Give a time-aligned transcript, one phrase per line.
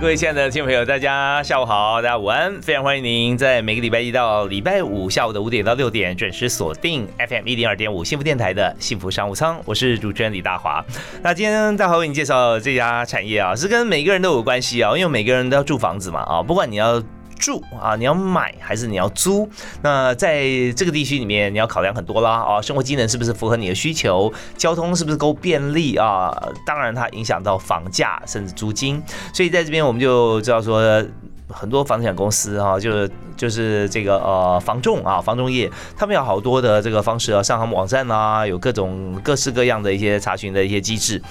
[0.00, 10.84] 各位亲爱的听众朋友，大家下午好，大家午安，非常欢迎您在每个礼拜一到礼拜五下午的五点到六点准时锁定 FM 一零二点五幸福电台的幸福商务舱，我是主持人李大华。
[11.22, 17.02] 那今天大华为你介绍这家产业啊，是跟每个人都有关系啊，因为每个人都要住房子嘛啊，不管你要。
[17.44, 19.46] 住啊，你要买还是你要租？
[19.82, 20.44] 那在
[20.74, 24.32] 这个地区里面，你要考量很多啦啊，生活机能是不是符合你的需求？
[24.56, 26.34] 交通是不是够便利啊？
[26.64, 29.02] 当然，它影响到房价甚至租金。
[29.34, 31.04] 所以在这边我们就知道说，
[31.50, 41.22] 很多房地产公司啊，就是就是这个呃房仲啊，房仲业，他们有好多的这个方式啊，上他们网站啊，有各种各式各样的一些查询的一些机制。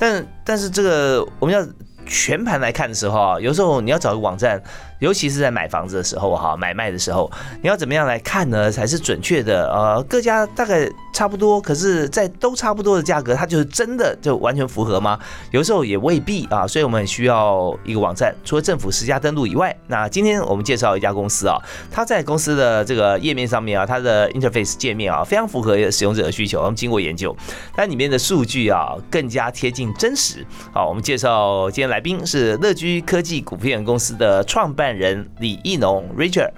[0.00, 1.64] 但但是这个我们要
[2.06, 4.60] 全盘来看的时候啊，有时候你要找个网站。
[5.00, 7.30] 尤其是在买房子的时候，哈，买卖的时候，
[7.62, 8.70] 你要怎么样来看呢？
[8.70, 9.70] 才是准确的？
[9.72, 15.18] 呃，各家大概差不多，可是，在都差不多的价格，它就是真的就完全符合吗？
[15.50, 21.56] 有时候也未必啊，所以我们需要一个网站，除了政府实价登录以外，那今天我们介绍一家公司啊，
[21.90, 26.60] 它在公司的这个页面上面啊，它的 interface 界面啊，非常符合使用者的需求。
[26.60, 27.34] 我们经过研究，
[27.74, 30.46] 它里面的数据啊，更加贴近真实。
[30.72, 34.89] 好，我们介绍今天来宾是乐居科技股份有限公司的创办。
[34.96, 36.50] 人李义农，Richard，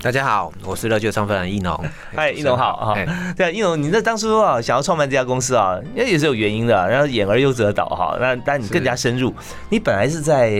[0.00, 1.78] 大家好，我是乐居创办人易农。
[2.14, 2.94] 嗨，易农好啊。
[3.36, 6.88] 对啊，义农，你那当初啊想要创办这家公司啊，因为也是有原因的。
[6.88, 9.32] 然后演而优则导哈，那但你更加深入。
[9.70, 10.50] 你本来是在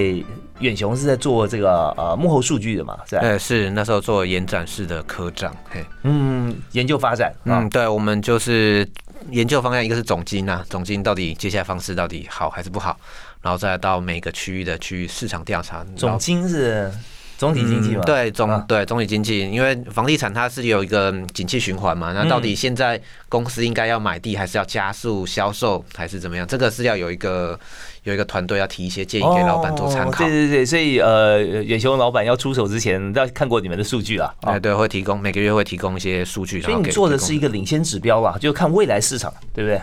[0.60, 2.96] 远雄是在做这个呃幕后数据的嘛？
[3.08, 3.22] 是吧？
[3.22, 5.52] 哎，是那时候做延展式的科长。
[5.68, 7.32] 嘿，嗯，研究发展。
[7.44, 8.88] 嗯，对，我们就是
[9.30, 12.96] 研究方向，一个是总金啊，总金到底接下来方式到底好还是不好？
[13.42, 16.90] 然后再到每个区域的区域市场调查，总经是
[17.36, 18.02] 总体经济嘛？
[18.04, 22.12] 对总对总体经济，因为房地产它是有一个景气循环嘛。
[22.12, 26.46] 那到底现在公司应该要买地，还是要加速销售，还是怎么样？
[26.46, 27.58] 这个是要有一个
[28.04, 30.24] 有一个团队要提一些建议给老板做参考。
[30.24, 34.32] 对对对，所以呃，远雄老板要出手之前，要看过你们的数据啊。
[34.42, 36.62] 哎对，会提供每个月会提供一些数据。
[36.62, 39.80] 所以你做的是一个领先指标吧，就看未来市场，对不对？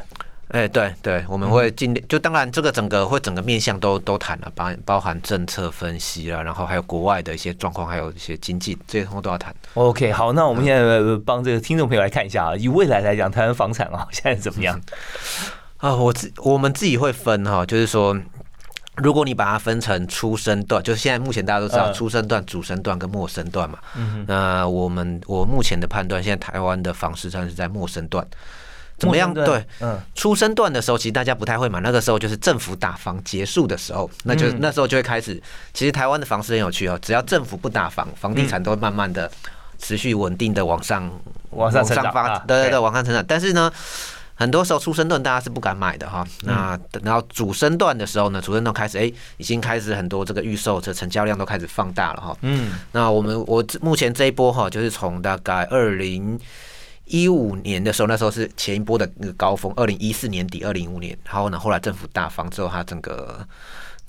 [0.49, 9.53] 哎，对对，我们会尽力，就当然这个整个会整个面向都都谈了，包包含政策分析啦，然后还有国外的一些状况，还有一些经济这些通都要谈。
[9.75, 14.81] OK，好，那我们现在帮这个听众朋友来看一下啊，以未来来讲，台湾房产啊现在怎么样？
[15.77, 18.19] 啊，我自我们自己会分哈，就是说，
[18.95, 23.77] 如果你把它分成初生段，就是现在目前大家都知道初生段、主升段跟末生段嘛。
[23.95, 28.25] 嗯那我们我目前的判断，现在台湾的房市算是在末生段。
[28.99, 29.33] 怎么样？
[29.33, 31.79] 对，嗯，出生段的时候，其实大家不太会买。
[31.79, 35.41] 那个时候就是政府打房结束的时候，那就那时候就会开始。
[35.73, 39.31] 其实台湾的房市很有趣哦，只要政府不打房，房地产都会慢慢的
[39.77, 41.09] 持续稳定的往上
[41.51, 43.23] 往上上发，对对对，往上成长。
[43.25, 43.71] 但是呢，
[44.35, 46.27] 很多时候出生段大家是不敢买的哈。
[46.41, 52.37] 那等到主升段的时候呢，主升段开始，哎，已经开始很多这个预售的成交量都开始放大了哈。
[52.41, 56.37] 嗯，那我们我目前这一波哈，就是从大概二零。
[57.09, 59.73] 一五年的时候，那时候是前一波的那个高峰。
[59.75, 63.45] 二零一四年底，二零一五年，然后呢，后来政府大方之后，它整个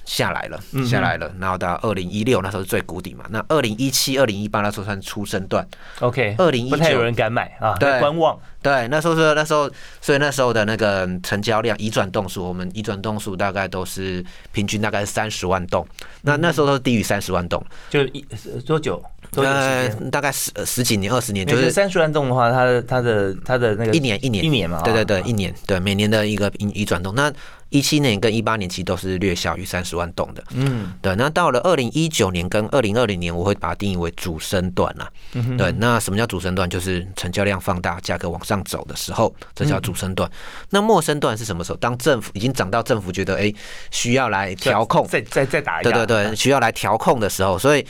[0.05, 1.31] 下来了，下来了。
[1.39, 3.25] 然后到二零一六那时候是最谷底嘛。
[3.31, 5.67] 那二零一七、二零一八那时候算出生段。
[6.01, 8.39] OK，二零一九不太有人敢买啊，对，观望。
[8.63, 9.71] 对，那时候是那时候，
[10.03, 14.23] 所以那时候的那个成交量、移转动数，我们移转动数大概都是
[14.53, 15.87] 平均大概是三十万栋。
[16.23, 18.21] 那那时候都是低于三十万栋，就一
[18.67, 19.03] 多久？
[19.37, 27.15] 呃，大概十十几年、二十年，就是三十万栋的话，它的它的它的那个一年一年一年嘛，对对对，一年对每年的一个移移转动。
[27.15, 27.33] 那
[27.71, 31.15] 一七年跟一八年其实都是略小于三十万栋的，嗯，对。
[31.17, 35.09] 那到了二零一九年跟二零二零年，我会把它定义为主升段啦。
[35.57, 36.69] 对，那什么叫主升段？
[36.69, 40.31] 就是成交量放大，价格往上走的时候，这叫主升段。
[40.71, 41.79] 那末升段是什么时候？
[41.79, 43.53] 当政府已经涨到政府觉得哎
[43.91, 47.87] 需要来调控，再再再打一对对对，需要来调控的时候，所以。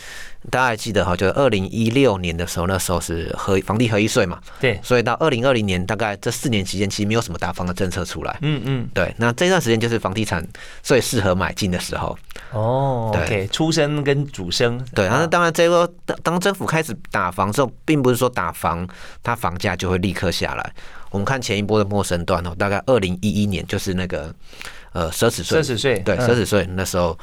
[0.48, 10.46] 大家还记得哈，就是二零一六年的时候，那时候是合房地合一税嘛，对，所以到二零二零年，大概这四年期间，其实没有什么大方的政策出来，嗯嗯，对，那这段时间就是房地产
[10.82, 12.18] 最适合买进的时候，
[12.52, 18.88] 哦，对，出生跟主升，对，然后当然这个当当政府开始打房之后，并不是说打房
[19.22, 20.72] 它房价就会立刻下来。
[21.10, 24.32] 我们看前一波的陌生段哦，大概二零一一年就是那个
[24.92, 27.18] 呃奢侈税，奢侈税对奢侈税那时候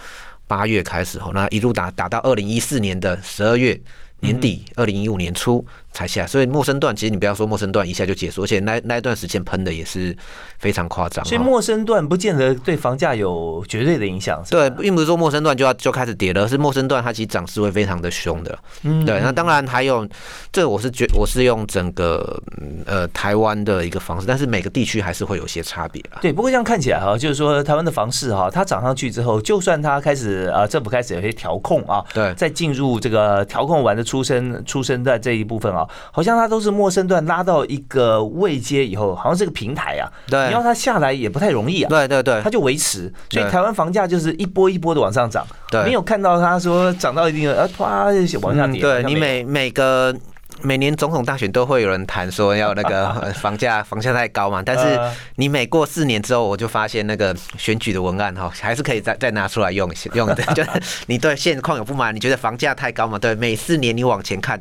[0.47, 3.79] 八月开始后，那一路打打到二零一四年的十二月
[4.21, 5.63] 年底，二零一五年初。
[5.97, 10.15] 才下，所以陌生段其实你不要说陌生段一下就结束，而且那那一段时间喷的也是
[10.59, 11.25] 非常夸张。
[11.25, 14.43] 所以陌生段不见得对房价有绝对的影响。
[14.47, 18.59] 对，并不是说陌生段就要就开始跌了，是陌生段它其实涨势会非常的凶的。
[18.83, 19.19] 嗯，对。
[19.21, 20.07] 那当然还有，
[20.51, 22.39] 这我是觉我是用整个
[22.85, 35.86] 呃台湾的一个方式，但是每个地区还是会有些差别对，不过这样看起来哈，就是说台湾的房市哈，它涨上去之后，就算它开始呃政府开始有些调控啊，对，在进入这个调控完的出生出生的这一部分啊。
[36.11, 40.09] 好像它都是陌生段拉到一个位阶以后，好像是个平台啊。
[40.27, 41.89] 对，你要它下来也不太容易啊。
[41.89, 45.45] 对对对，它就维持，所以台湾房价就是一波一波的往上涨。
[45.69, 48.05] 对，没有看到它说涨到一定的，呃，啪
[48.41, 48.81] 往下跌。
[48.81, 50.15] 对你每每个
[50.61, 54.99] 每年总统大选都会有人谈说要那个 房价房价太高嘛，但是
[55.35, 60.35] 你每过四年之后，我就发现那个选举的文案哈，还是可以再再拿出来用用的。
[60.55, 60.69] 就是
[61.05, 63.19] 你对现况有不满，你觉得房价太高嘛？
[63.19, 64.59] 对，每四年你往前看。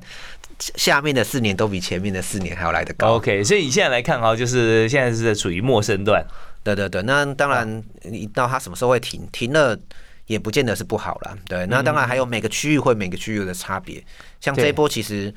[0.58, 3.14] 下面的四年都比前面的四年还要来得高。
[3.16, 6.24] OK，所以你现在来看哈，就是现在是处于陌生段。
[6.62, 9.28] 对对对，那当然，你到它什么时候会停？
[9.30, 9.78] 停了
[10.26, 11.38] 也不见得是不好了。
[11.46, 14.04] 对，那当然还有每个区域会每个区域的差别。
[14.40, 15.32] 像这一波其实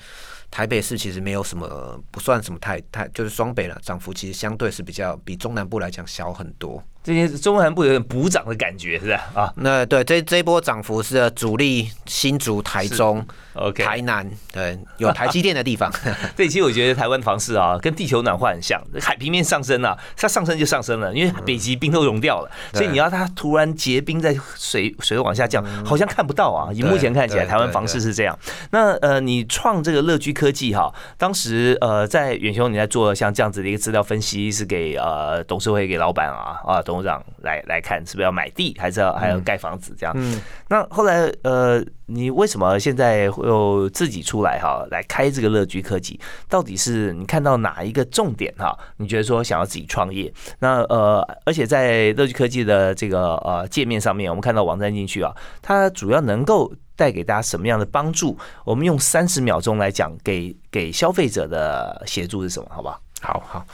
[0.49, 6.83] 台北市其实没有什么，不算什么太太，就是双北了，涨幅其实相对是比较比中南部来讲小很多。
[7.09, 9.31] 这些中南部有点补涨的感觉，是吧？
[9.33, 15.91] 啊，那对这这一波涨幅是主力新竹、台中、OK、台南，对，有台积电的地方。
[16.37, 26.71] 这，其实我觉得台湾房市啊，跟地球暖化很像，海平面上升啊，它上升就上升了，因为北极冰都融掉了，所以你要它突然结冰在水水往下降，好像看不到啊。
[26.71, 28.37] 以目前看起来，台湾房市是这样。
[28.69, 36.81] 那呃，你创这个乐居科技哈，当时呃，在远雄你在做像这样子的一个资料分析，是给呃董事会给老板啊啊。
[36.89, 40.13] 董事长来来看，是不是要买地，还是要还要盖房子这样？
[40.17, 46.19] 嗯，那后来呃，你为什么现在又自己出来哈，来开这个乐居科技？
[46.47, 48.77] 到底是你看到哪一个重点哈？
[48.97, 50.31] 你觉得说想要自己创业？
[50.59, 58.37] 那呃，而且在乐居科技的这个呃界面上面，我们看到网站进去啊，它主要能够带给大家什么样的帮助？
[58.63, 62.67] 我们用三十秒钟来讲，给给消费者的协助是什么？
[62.69, 63.01] 好不好？
[63.21, 63.65] 好好。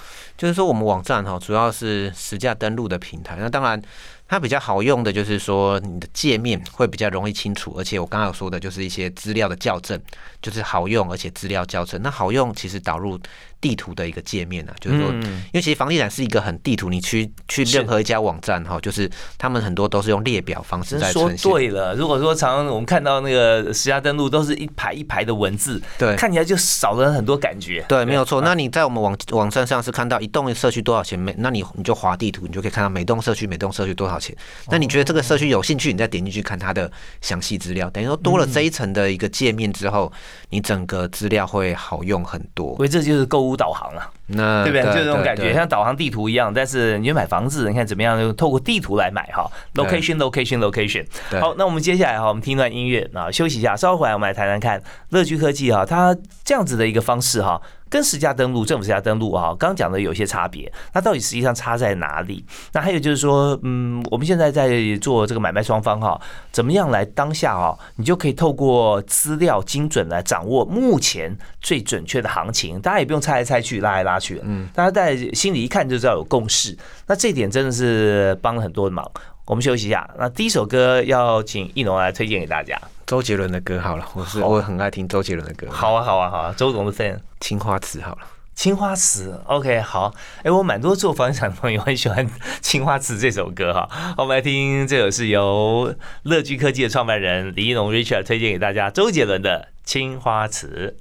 [0.46, 3.36] 就是说，我们网站哈主要是实价登录的平台。
[3.40, 3.82] 那当然，
[4.28, 10.00] 它比较好用的就是说，你的界面会比较容易清楚，而且我刚刚有说的就是一些资料的校正，
[10.44, 12.00] 就是好用，而且资料校正。
[12.04, 13.20] 那好用，其实导入。
[13.66, 19.10] 地图的一个界面呢，就是说，因为其实房地产是一个很地图，你去去任何一家网站哈，就是
[19.40, 21.52] 他们很多都是用列表方式在呈现。
[21.52, 27.84] 对了，如果说常常我们看到那个实价登录都是一排一排的文字，对，看起来就少了很多感觉。
[27.90, 28.40] 对，没有错。
[28.42, 34.38] 那你在我们网网站上是看到一栋社区多少钱每，那你你就划地图，你就可以看到每栋社区每栋社区多少钱。
[34.70, 37.90] 那你觉得这个社区有兴趣，你再点进去看它的详细资料。
[37.90, 40.14] 等于说多了这一层的一个界面之后，
[40.52, 42.76] 你整个资料会好用很多。
[42.76, 44.10] 所以这就是购物导航啊。
[44.28, 44.84] 那对不对？
[44.94, 46.52] 就这种感觉，像导航地图一样。
[46.54, 48.20] 但是你买房子，你看怎么样？
[48.20, 49.50] 就透过地图来买哈。
[49.76, 51.06] Location，location，location。
[51.40, 53.76] 好，那我们接下来哈，我们听一段音乐啊，休息一下。
[53.76, 57.62] 稍后回来，我们来谈谈看乐居科技哈，它这样子的一个方式哈。
[57.96, 62.44] 跟实价登录、政府实价登录啊，刚刚讲的有些差别，那到底实际上差在哪里？
[62.74, 64.68] 那还有就是说，嗯，我们现在在
[65.00, 66.20] 做这个买卖双方哈，
[66.52, 76.78] 怎么样来当下啊，你就可以透过资料精准来掌握目前最准确的行情，大家也不用猜来猜去、拉来拉去，嗯，大家在心里一看就知道有共识。
[77.08, 79.10] 那这点真的是帮了很多的忙。
[79.46, 82.78] 我们休息一下，那第一首歌要请易农来推荐给大家。
[83.06, 85.68] 周杰伦的歌好了，我是我很爱听周杰伦的歌。
[85.70, 87.20] 好啊，好啊，好啊，周董的 fan。
[87.40, 88.22] 青花瓷好了，
[88.56, 90.12] 青花瓷，OK，好。
[90.42, 92.28] 哎，我蛮多做房地产的朋友很喜欢
[92.62, 94.16] 青花瓷这首歌哈。
[94.18, 95.94] 我们来听，这首是由
[96.24, 100.98] 乐居科技的创办人李一农 Richard 推荐给大家，周杰伦的青花瓷。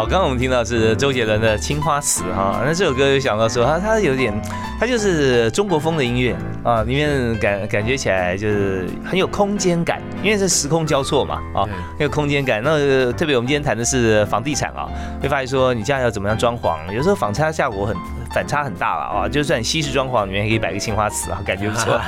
[0.00, 4.32] 好，刚刚我们听到是周杰伦的《青花瓷》哈，那这首歌就想到说，它它有点，
[4.78, 12.62] 它就是中国风的音乐啊，里面感感觉起来就是很有空间感，因为是时空交错嘛啊，很有空间感。
[12.64, 14.88] 那特别我们今天谈的是房地产啊，
[15.20, 17.94] 会发现说你家要怎么样装潢，有时候仿差效果很。
[18.32, 19.28] 反差很大了啊！
[19.28, 21.98] 就算西式装潢里面可以摆个青花瓷啊，感觉不错。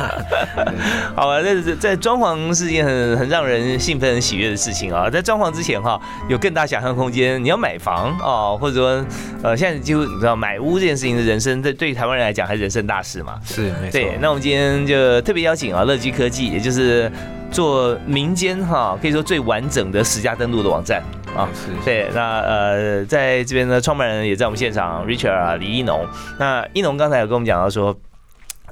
[1.16, 5.10] 好了，在在装潢是件很很让人兴奋、很喜悦的事情啊！
[5.10, 7.42] 在装潢之前哈，有更大想象空间。
[7.42, 9.04] 你要买房啊，或者说
[9.42, 13.34] 呃，现在几乎你知道买屋这件事情的人生，对对台湾人来讲还是人生大事嘛。
[13.44, 14.18] 是，没错对。
[14.20, 17.10] 那我们今天就特别邀请啊，乐居科技，也就是
[17.50, 21.02] 做民间哈，可以说最完整的十家登录的网站。
[21.34, 26.06] 啊，是对，那呃，在这边的创办人也在我们现场，Richard 啊，李一农。
[26.38, 27.98] 那一农刚才有跟我们讲到说，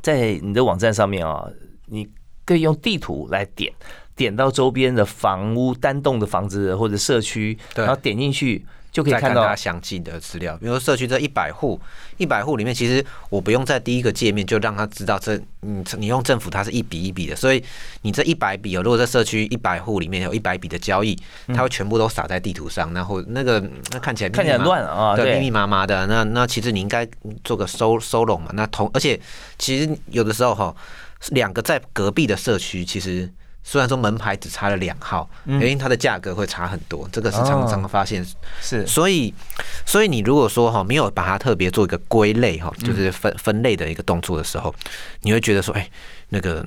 [0.03, 1.49] 在你的网站上面啊，
[1.87, 2.09] 你
[2.45, 3.73] 可以用地图来点，
[4.15, 8.65] 点到周边的房屋、单栋的房子或者社区，然后点进去。
[8.93, 11.81] 就可以看到它详细的资料，比如说社区这一百户，
[12.17, 17.63] 一百户里面，其实我不用在第一个界面就让他知道这，你你用政府它是一笔一笔的，所以
[18.03, 21.17] 你这一百笔哦，如果在社区一百户里面有一百笔的交易，
[21.55, 27.09] 它会全部都撒在地图上，然后那个那看起来看起来乱啊，对，密密麻麻的，那那其实你应该
[27.45, 29.19] 做个收收拢嘛，那同而且
[29.57, 30.75] 其实有的时候哈，
[31.31, 33.31] 两个在隔壁的社区其实。
[33.63, 38.25] 虽然说门牌只差了两号，因为它的价格会差很多，这个是常常发现。
[38.61, 39.33] 是，所以，
[39.87, 44.75] 所以你如果说哈没有把它特别做一个归类哈，就是分分类的一个动作的时候，
[45.21, 45.89] 你会觉得说，哎，
[46.31, 46.65] 那个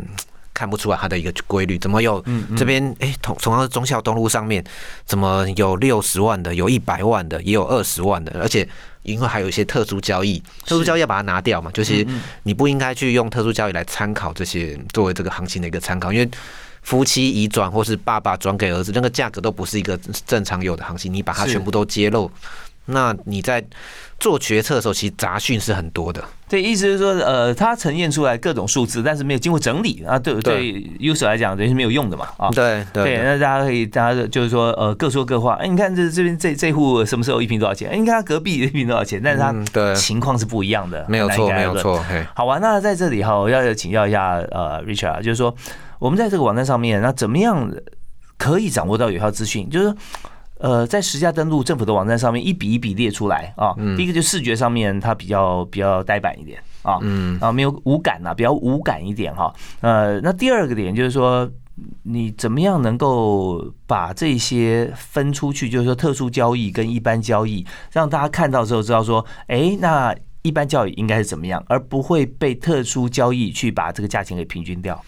[0.53, 2.23] 看不出来它的一个规律，怎么有
[2.55, 4.63] 这边哎同同样是中校东路上面，
[5.05, 8.67] 怎么有六十万的，有一百万的，也有二十万的，而且
[9.01, 12.07] 因为还有一些特殊交易，特殊交易要把它拿掉嘛，就是
[12.43, 16.29] 你不应该去用特殊交易来参考这些作为这个行情的一个参考，因为。
[16.83, 21.11] 夫妻移转或是爸爸转给儿子，那个价格都不是一个正常有的行情。
[21.11, 22.29] 你把它全部都揭露，
[22.85, 23.63] 那你在
[24.19, 26.23] 做决策的时候，其实杂讯是很多的。
[26.49, 32.49] 对，意思是说，呃，它呈现出来各种数字，但是没有经过整理啊，对对，user 来讲等于是没有用的嘛啊。
[32.51, 35.53] 对对，那大家可以，大家就是说，呃，各说各话。
[35.55, 37.89] 哎，你看这这边这这户什么时候一瓶多少钱？
[37.89, 39.19] 哎，你看他隔壁一瓶多少钱？
[39.23, 42.03] 但是它情况是不一样的，没有错，没有错。
[42.35, 42.59] 好啊。
[42.61, 45.55] 那在这里哈，我要请教一下呃，Richard，就是说。
[46.03, 47.71] 我们在这个网站上面，那怎么样
[48.37, 49.69] 可以掌握到有效资讯？
[49.69, 49.95] 就是
[50.59, 53.73] 呃，在实价登录政府的网站上面，一笔一笔列出来啊。
[53.95, 59.53] 第一个就视觉上面，它比较比较呆板一点啊，嗯，啊，没有无感呐，比较无感一点哈。
[59.79, 61.49] 呃，那第二个点就是说，
[62.03, 65.69] 你怎么样能够把这些分出去？
[65.69, 75.01] 就是说，特殊交易跟一般交易，让大家看到之后知道说，哎，那一般交易应该是怎么样，而不会被特殊交易去把这个价钱给平均掉。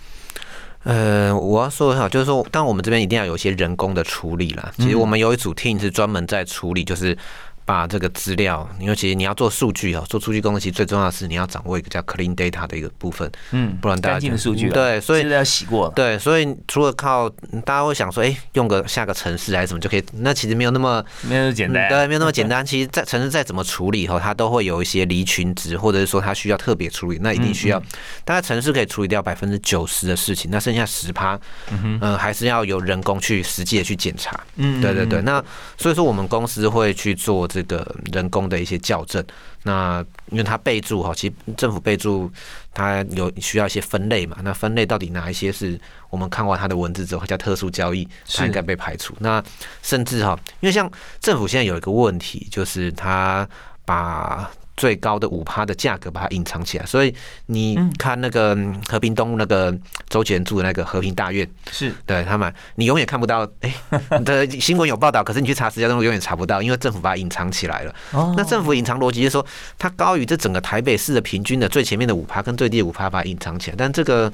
[0.86, 4.72] 呃，我要说一下，就是说，但我们这边一定要有一些人工的处理啦。
[4.78, 7.18] 其实我们有一组 team 是专门在处理，就是。
[7.66, 17.28] 把这个资料，因为其实你要做数据哦，做数据工作其实最重要的是你要掌握一个叫 clean data 的一个部分，嗯，不然大家数据对，所以要洗过，对，所以除了靠
[17.66, 22.64] 大家会想说，哎，用个下个城市还是什么就可以，那其实没有那么没有那么简单，对，没有那么简单。
[22.64, 27.80] 其实，在城市再怎么处理后，它都会有一些离群值，或者是说它需要特别处理，那一定需要
[28.24, 31.40] 大概城市可以处理掉百分之九十的事情，那剩下十趴，
[31.72, 35.22] 嗯，还是要有人工去实际的去检查，嗯，对对对。
[35.24, 35.44] 那
[35.78, 38.26] 所以说，我们公司会去做这个人。
[38.36, 39.24] 工的一些校正，
[39.64, 42.30] 那因为它备注哈，其实政府备注
[42.74, 49.16] 它有需要一些分类嘛，那分类到底哪一些是我们看完它的文字之后叫特殊交易，它应该被排除。
[49.20, 49.42] 那
[49.82, 53.48] 甚至哈，因为像政府现在有一个问题，就是它
[53.86, 54.52] 把。
[54.78, 57.14] 最高的五趴的价格把它隐藏起来，所以
[57.46, 58.58] 你看那个
[58.90, 59.74] 和平东路那个
[60.10, 63.48] 周杰伦住的那个和平大院，是对他们，你永远看不到。
[63.62, 63.74] 哎，
[64.26, 67.96] 的新闻有报道，可是你去查实价登录永远查不到，因为政府把它隐藏起来了。
[68.36, 69.46] 那政府隐藏逻辑就是说，
[69.78, 74.32] 它高于这整个台北市的平均的最前面的五趴跟最低的五趴把它隐藏起来，但这个。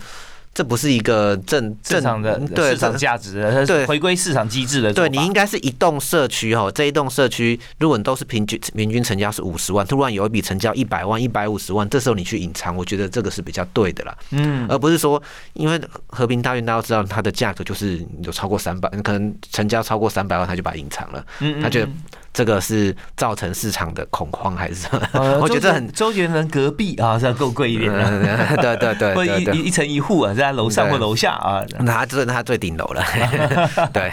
[0.54, 4.94] 这不是一个正正常的市场价值的，对，回归市场机制的。
[4.94, 14.18] 对你应该是一栋社区哈，这一栋社区如果你都是平均平均成交是五十万，突然有一笔成交一百万、一百五十万，这时候你去隐藏，我觉得这个是比较对的啦。
[14.32, 15.22] 嗯，而不是说
[15.54, 21.26] 因为和平大院大家都知道它的价格就是有超过三百，可能成交超过三百万，他就把它隐藏了。
[21.40, 21.90] 嗯，他觉得。
[22.34, 25.40] 这个是造成市场的恐慌还是什么？
[25.42, 28.58] 我觉得很周杰伦隔壁啊，是要够贵一点 的。
[28.58, 31.62] 对对对，或一一层一户啊，在楼上或楼下啊。
[31.80, 33.04] 那这他最顶楼了。
[33.92, 34.12] 对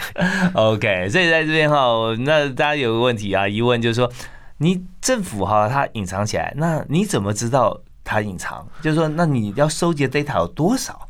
[0.53, 1.09] ，OK。
[1.09, 1.77] 所以在这边哈，
[2.19, 4.11] 那大家有个问题啊，疑问就是说，
[4.57, 8.67] 你政府哈，它隐藏起来，那你怎么知道它隐藏？
[8.81, 11.07] 就是说，那你要收集的 data 有多少？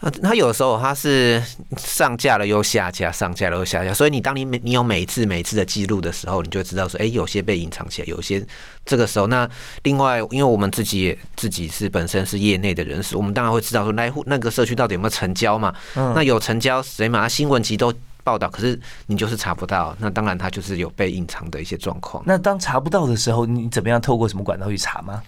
[0.00, 1.42] 呃，它有时候它是
[1.78, 8.46] 上架了又下架，上架了又下架，所以你当你每你有每一次每一次的记录的时候，你就知道说，哎，有些被隐藏起来，有些
[8.84, 9.48] 这个时候，那
[9.84, 15.74] 另外，因为我们自己也自己是本身是业内的人士，我们当然会知道说，那户那个社区到底有没有成交嘛？
[15.94, 17.26] 那有成交，谁嘛？
[17.26, 17.90] 新闻其实都
[18.26, 22.20] 报道，可是你就是查不到，那当然他就是有被隐藏的一些状况。
[22.26, 25.22] 那当查不到的时候，你怎么样透过什么管道去查吗？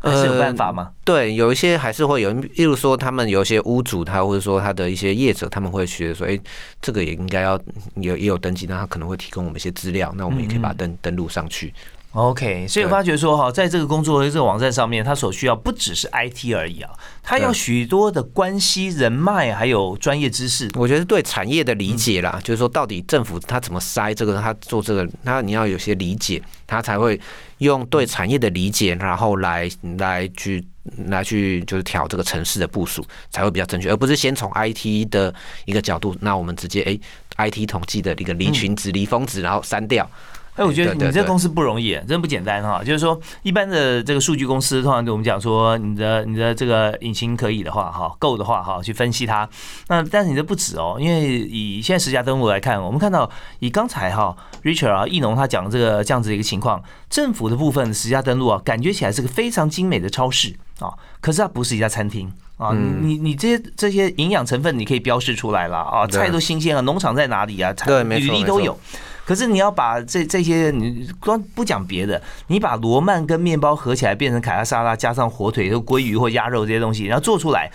[0.00, 0.90] 还是有办法吗？
[1.04, 6.36] 对，有一些还是会有，例如说他们有一些屋主，他或者说他的一些业者，他们会觉得说，哎，
[6.82, 7.58] 这个也应该要
[7.94, 11.72] 有也有登记，那他可能会提供我们一些资料，那我们也可以把它登登录上去。
[12.14, 16.88] OK，所以我发觉说哈，在这个工作的这个网站上面，它所需要不只是 IT 而已啊，
[17.24, 20.70] 它要许多的关系人脉，还有专业知识。
[20.74, 27.20] 我觉得对产业的理解啦，就是说到底政府他怎么筛这个，他做这个，他你要有些理解，他才会
[27.58, 29.68] 用对产业的理解，然后来
[29.98, 30.64] 来去
[31.08, 37.00] 来去就是调这个城市的部署，才会比较正确，而不是先从 IT 的一个角度，那我们直接
[37.36, 40.08] 哎 IT 统计的一个离群值、离峰值，然后删掉。
[40.56, 42.80] 哎，我觉得你这公司不容易，真不简单哈。
[42.84, 49.48] 就是说，一般的这个数据公司通常对我们讲说，你的你的这个引擎可以的话，哈，够的话，哈，去分析它。
[49.88, 56.80] 那但是你这不止哦，因为以现在十家登录来看，我们看到以刚才哈，Richard 啊，易农他讲这个这样子的一个情况，
[57.10, 62.72] 政府的部分十家登录啊，感觉起来是个非常精美的超市啊，可是它不是一家餐厅啊。
[62.72, 67.72] 你你这些这些营养成分你可以标示出来了啊，菜都新鲜啊，农场在哪里啊？
[67.72, 68.78] 对，履历都有。
[69.24, 77.70] 可是你要把这这些，你光不讲别的，你把罗曼跟面包合起来变成凯撒沙拉，加上火腿、和鲑鱼或鸭肉这些东西，然后做出来，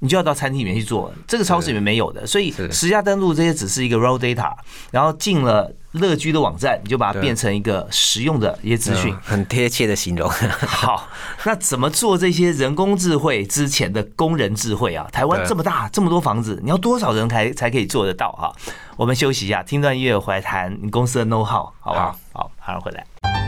[0.00, 4.52] 你就要到餐厅里面去做，这个超市里面没有的，所以实价登录这些只是一个 raw data，
[4.90, 5.72] 然后进了。
[5.92, 10.30] 乐居的网站，你就把它变成一个实用的一些资讯，很贴切的形容。
[10.66, 11.08] 好，
[11.44, 15.06] 那怎么做这些人工智慧之前的工人智慧啊？
[15.12, 18.52] 台湾这么大，这么多房子，你要多少人才才可以做得到啊？
[18.96, 22.16] 我们休息一下，听段音乐回来谈你公司的 know how，好不好？
[22.32, 23.39] 好，马上回来。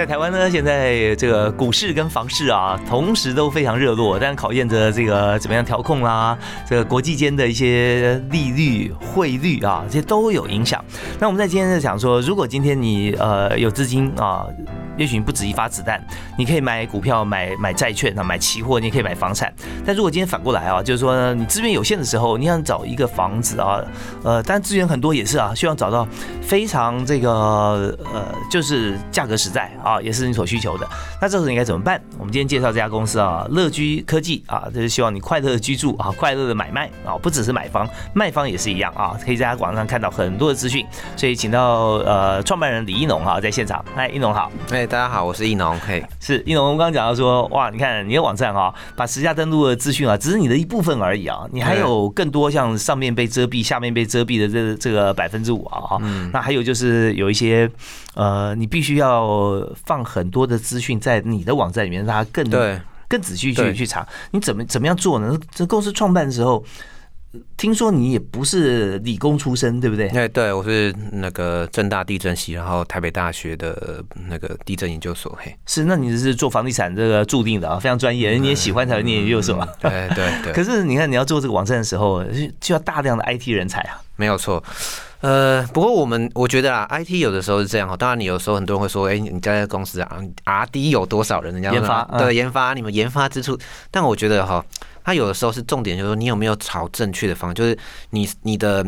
[0.00, 10.82] 在台湾呢，现在这个股市跟房市啊，同时都非常热络，但考验着这个怎么样调控啦，这个国际间的一些利率、汇率啊，这些都有影响。
[11.18, 14.46] 那我们在今天在想说，如果今天你呃有资金啊。
[15.00, 15.98] 也许你不止一发子弹，
[16.36, 19.50] 你可以买股票、买买债券啊，买期货，你也可以买房产。
[19.82, 23.82] 但如果今天反过来啊，就是说你资源有限的时候，你想找一个房子啊，
[24.22, 26.06] 呃，但资源很多也是啊，希望找到
[26.42, 30.86] 非常这个呃，就是价格实在啊，也是你所需求的。
[31.18, 31.98] 那这时候应该怎么办？
[32.18, 40.84] 我们今天介绍这家公司啊，乐居科技啊，就是希望你快乐的居住啊，快乐的买卖啊，不只是买方，卖方也是一样啊，可以在网上看到很多的资讯。
[41.16, 44.86] 所以请到呃创办人李一农啊在现场，哎，一农好，哎。
[44.90, 45.78] 大家好，我是易农。
[45.78, 46.64] 嘿，是易农。
[46.64, 55.96] 我们刚刚讲到说，哇，你看你的网站啊，把实价登录的资讯啊，只是你的一部分而已啊，你还有更多像上面被遮蔽、下面被遮蔽的这这个百分之五啊。
[56.00, 56.28] 嗯。
[56.32, 57.70] 那还有就是有一些
[58.14, 62.76] 呃，你必须要放很多的资讯在你的网站里面，让它更对
[63.06, 64.04] 更仔细去去查。
[64.32, 65.38] 你怎么怎么样做呢？
[65.54, 66.64] 这公司创办的时候。
[67.56, 70.08] 听说你也不是理工出身，对不对？
[70.08, 75.32] 哎，对，我是那个正大地震系，然后台北大学的那个地震研究所。
[75.40, 79.64] 嘿，是，那你是做房地产这个注定的啊，非常专业，你也喜欢才会念研究所。
[79.80, 80.52] 对对对。
[80.52, 82.24] 可是你看，你要做这个网站的时候，
[82.60, 84.00] 就要大量的 IT 人才啊。
[84.16, 84.62] 没有错。
[85.20, 87.96] 呃，不过我们我觉得啊，IT 有的时候是这样哈。
[87.96, 91.54] 当然，你有时候很多人会说，哎，你在公司啊，RD 有多少人？
[91.54, 93.56] 人家研发对研发，你们研发之处。
[93.92, 94.64] 但我觉得哈。
[95.10, 97.76] 它有的时候是重点，就是说你有没有朝正确的方向，就是
[98.10, 98.86] 你你的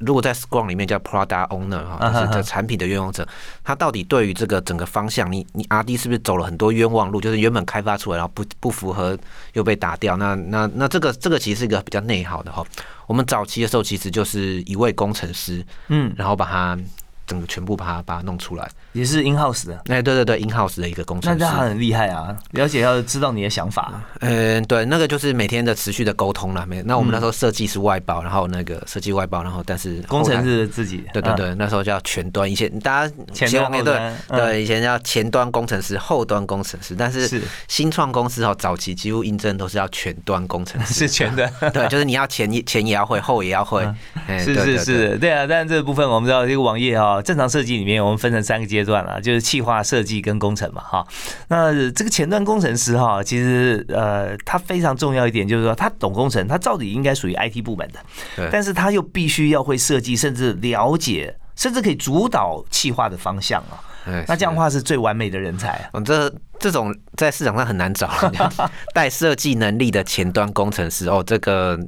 [0.00, 3.26] 如果在 Scrum 里面叫 Product Owner 哈，就是这产品的愿望者，
[3.64, 7.22] 他到底对于这个整个方向，你你 RD 是不是走了很多冤枉路？
[7.22, 9.18] 就是原本开发出来，然后不不符合
[9.54, 12.62] 又被打掉，那那那这个这个其实是一个比较内耗的哈。
[13.06, 16.78] 我们早期的时候其实就是一位工程师，嗯，然后把它。
[17.26, 19.74] 整个全部把它把它弄出来，也是 in house 的。
[19.88, 22.36] 哎，对对对，in house 的一个工程师，那他很厉害啊！
[22.52, 23.92] 了解要知道你的想法。
[24.20, 26.66] 嗯，对，那个就是每天的持续的沟通了。
[26.66, 31.04] 没，那我们那时候设计是外包，然后那个设计外包，然后但是工程是自己。
[31.12, 41.50] 对对对，那时候叫全端，以前大家前端后端，对，以前叫前端工程师、后端工程师，但是新创公司哦，早期几乎应征都是要全端工程师， 是全端。
[41.72, 43.86] 对，就是你要前前也要会，后也要会。
[44.28, 45.46] 是是是，对啊。
[45.46, 47.96] 但是这个部分我们知道，这个网页啊，正常设计里面。
[48.02, 51.06] 我们分成三个阶段了，就是企划、设计跟工程嘛，哈。
[51.48, 63.80] 那这个前端工程师哈，其实呃，他非常重要一点就是说，他懂工程，他照理应该属于 IT 部门的，但是他又必须要会设计，甚至了解，甚至可以主导企划的方向啊。
[64.28, 65.88] 那这样的话是最完美的人才。
[65.92, 66.32] 嗯，这。
[66.58, 68.10] 这种在市场上很难找，
[68.94, 71.78] 带设计能力的前端工程师哦，这个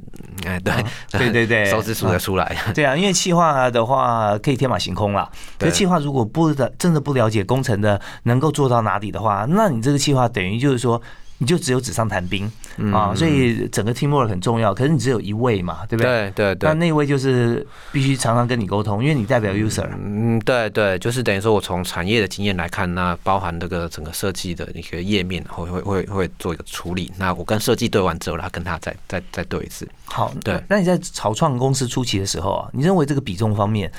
[0.45, 0.71] 哎对
[1.09, 2.55] 对对对， 手指数得出来。
[2.75, 5.27] 对啊，因为企划的话可以天马行空啦。
[5.57, 11.01] 可企划如果不的真的不了解工程的能够做到哪里的话，那你这个企划等于就是说。
[11.41, 12.51] 你就只有纸上谈兵
[12.93, 14.73] 啊，所以整个 teamwork 很重要。
[14.73, 16.29] 可是你只有一位嘛，对不对？
[16.35, 16.69] 对对对。
[16.69, 19.87] 那那位就是必须常常跟你沟通，因为你代表 user。
[19.97, 27.11] 嗯，对对，就是等于说我从产业的经验来看，那包含这个整个设计的一个页面，会会会会做一个处理。
[27.17, 29.87] 那我跟设计对完之后，然后跟他再再再对一次。
[30.03, 30.61] 好，对。
[30.67, 33.89] 那你在草创公司初期的时候啊，你认为这个比重方面，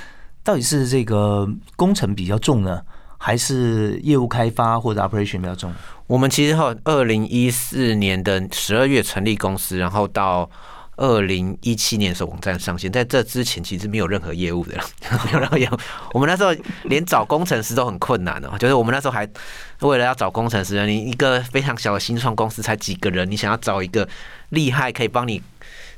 [0.45, 2.83] 到底是这个工程比较重呢？
[3.23, 5.71] 还是业务开发或者 operation 比较重。
[6.07, 10.51] 我们其实哈，二零一四年的十二月成立公司，然后到
[10.97, 14.75] 二零一七年的时候网站上线，在这之前其实没有任何业务的，
[15.27, 15.77] 没有任何业务。
[16.15, 16.51] 我们那时候
[16.85, 19.29] 连找工程师都很困难的，就是我们那时候还
[19.81, 24.09] 为了要找工程师，你一个非常小的新创公司才几个人，你想要找一个
[24.49, 25.43] 厉害可以帮你。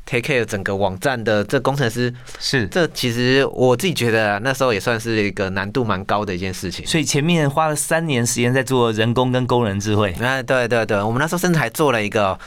[0.05, 10.15] Take care 整个网站的这工程师是这其实我自己觉得那时候也算是一个难度蛮高的一件事情，所以前面花了三年时间在做人工跟工人智慧。
[10.21, 12.39] 哎，对对对，我们那时候甚至还做了一个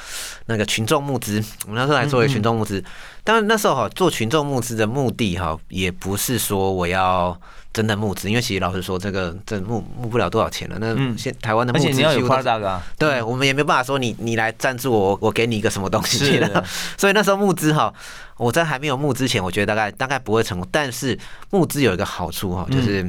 [0.46, 2.84] 那个群众募资，我们那时候还做了群众募资。
[3.24, 7.40] 但是那时候哈做群众募资的目的哈也不是说我要。
[7.76, 10.78] 真的募资，因为其实老实说，这个这募募不了多少钱了。
[10.80, 12.82] 那现台湾的募资，而且你要有夸大啊。
[12.98, 16.42] 对，我们也没办法说你你来赞助我，我给你一个什么东西。
[16.98, 17.94] 所以那时候募资哈，
[18.38, 20.66] 我在还没有募之前，我觉得大概大概不会成功。
[20.72, 23.06] 但是募资有一个好处哈，就是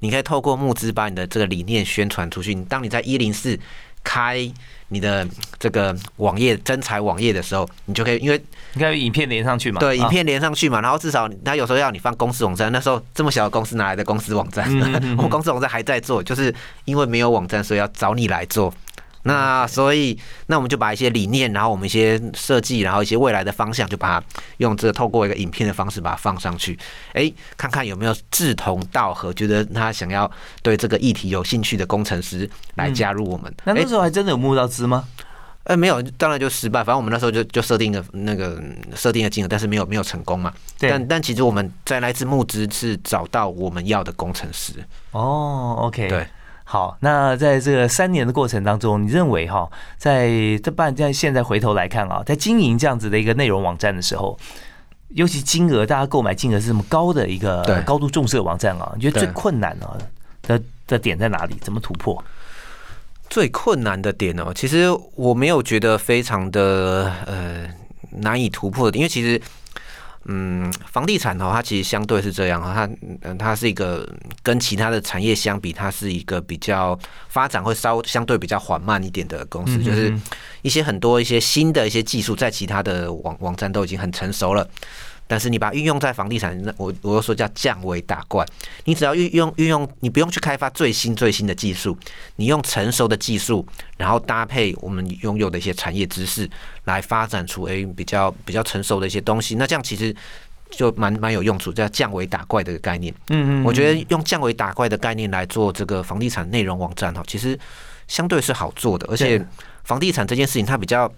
[0.00, 2.54] 你可以透过募资把你的这个理念宣传出去。
[2.66, 3.58] 当你在一零四
[4.04, 4.52] 开。
[4.92, 5.26] 你的
[5.58, 8.40] 这个网页真才网页的时候，你就可以，因为
[8.74, 9.80] 你可以影片连上去嘛？
[9.80, 14.68] 对，影片连上去嘛，然后至少他有时候要你放公司网站，那时候这么小的公司哪来的公司网站？
[15.16, 18.72] 我们公司网站还在做，就是因为没有网站，所以要找你来做。
[19.24, 26.78] 那所以，那我们就把一些理念，然后我们一些设计，然后一些未来的方向，就把它用这个透过一个影片的方式把它放上去，
[27.12, 30.30] 哎，看看有没有志同道合，觉得他想要
[30.62, 33.54] 对这个议题有兴趣的工程师来加入我们。
[33.64, 35.04] 那那时候还真的有募到资吗？
[35.64, 36.80] 呃，没有，当然就失败。
[36.80, 38.60] 反正我们那时候就就设定了那个
[38.96, 40.52] 设定的金额，但是没有没有成功嘛。
[40.76, 44.72] 但但其实我们在那次募资是找到我们要的工程师。
[45.12, 46.26] 哦，OK，对。
[46.72, 50.30] 好，那在这个三年的过程当中，你认为哈，在
[50.64, 54.38] 这半在现在回头来看啊，在经营这样子的一个内容网站的时候，
[55.10, 59.98] 尤其金额大家购买金额是这么高的一个高度重视的网站啊，你觉得最困难啊
[60.40, 61.56] 的的点在哪里？
[61.60, 62.24] 怎么突破？
[63.28, 67.68] 最困难的点哦，其实我没有觉得非常的呃
[68.12, 69.38] 难以突破的，因为其实。
[70.26, 72.90] 嗯，房地产哦，它其实相对是这样啊，它
[73.22, 74.08] 嗯，它是一个
[74.42, 80.12] 跟其他的产业相比，它是一个比较发展会稍相对比较缓慢一点的公司，就是
[80.62, 84.68] 一些很多一些新的一些技术，在其他的网网站都已经很成熟了。
[85.32, 88.44] 但是你把运用在房地产，那我我又说叫降维打怪。
[88.84, 91.96] 你只要运用运用，你不用去开发最新最新的技术，
[92.36, 93.66] 你用成熟的技术，
[93.96, 96.46] 然后搭配我们拥有的一些产业知识，
[96.84, 99.54] 来发展出诶比较比较成熟的一些东西。
[99.54, 100.14] 那这样其实
[100.68, 103.10] 就蛮蛮有用处，叫降维打怪的概念。
[103.30, 107.58] 嗯嗯，我觉得用降维打怪的概念来做这个房地产内容网站哈，其实
[108.06, 109.42] 相对是好做的，而且
[109.84, 111.10] 房地产这件事情它比较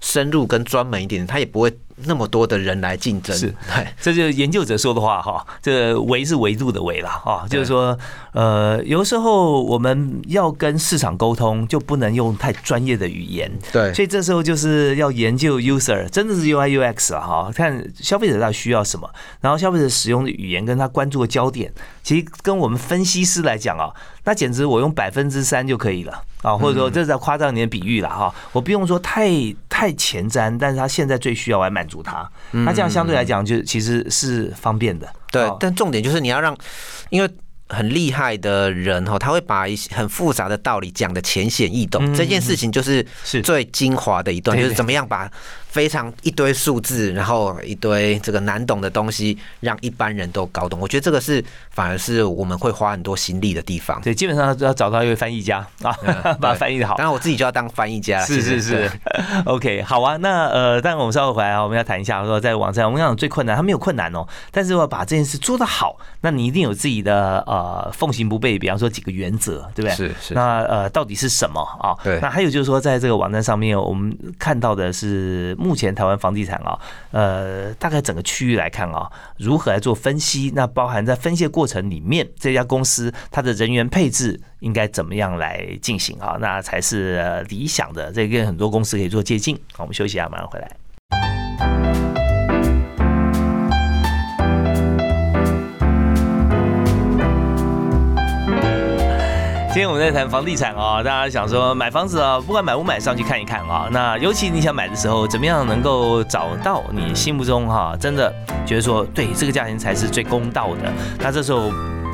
[0.00, 1.76] 深入跟专门一点，他也不会。
[2.04, 3.52] 那么多的人来竞争，是，
[4.00, 5.44] 这就是研究者说的话哈。
[5.60, 7.98] 这维是维度的维啦哈，就是说，
[8.30, 13.50] 呃，有时候我们要跟市场沟通，就不能用太专业的语言。
[13.72, 21.72] 对，所以这时候就是要研究 user，真的是 UI UX 啊哈，看消费者到底需要什么，然后消费者使用的语言跟他关注的焦点，
[22.04, 23.90] 其实跟我们分析师来讲啊，
[24.22, 29.28] 那简直我用百分之三就可以了啊，或者说这是在夸张点比喻了哈，我不用说太
[29.68, 31.88] 太前瞻，但是他现在最需要来满。
[31.88, 35.08] 足他，那这样相对来讲就其实是方便的。
[35.32, 36.54] 对，但重点就是你要让，
[37.08, 37.30] 因为
[37.68, 42.14] 很厉害的人哈，他会把一些很复杂的道理讲的浅显易懂。
[42.14, 45.30] 这件事情就是是最精华的一段，就是怎么样把。
[45.78, 50.80] 非常一堆数字，然后一堆这个难懂的东西，让一般人都搞懂。
[50.80, 54.00] 我觉得这个是反而是我们会花很多心力的地方。
[54.02, 55.96] 对，基本上要找到一位翻译家 啊，
[56.40, 56.96] 把它翻译的好。
[56.96, 58.20] 当然，我自己就要当翻译家。
[58.24, 58.90] 是是是。
[59.46, 60.16] OK，好啊。
[60.16, 69.94] 那呃，但我们稍后回来啊，我们要谈一下说，在网站我们讲最困难，它没有困难哦，但是要把这件事做得好，那你一定有自己的呃奉行不悖，比方说几个原则，对不对？
[69.94, 70.34] 是是。
[70.34, 71.94] 那呃，到底是什么啊？
[72.02, 72.18] 对。
[72.20, 75.54] 那还有就是说，在这个网站上面，我们看到的是。
[75.68, 80.50] 目前台湾房地产啊，呃，大概整个区域来看啊，如何来做分析？
[80.54, 86.38] 那包含在分析的过程里面，这家公司它的人员配置应该怎么样来进行啊？
[86.40, 88.10] 那才是理想的。
[88.10, 89.54] 这跟很多公司可以做接近。
[89.74, 90.87] 好，我们休息一下，马上回来。
[99.78, 103.88] 今天我们在谈房地产啊，大家想说买房子啊，不管买不买，上去看一看啊。
[103.92, 108.28] 那尤其你想买的时候，怎么样能够找到你心目中哈，真的
[108.66, 110.92] 觉得说，对这个价钱才是最公道的。
[111.20, 111.70] 那这时候。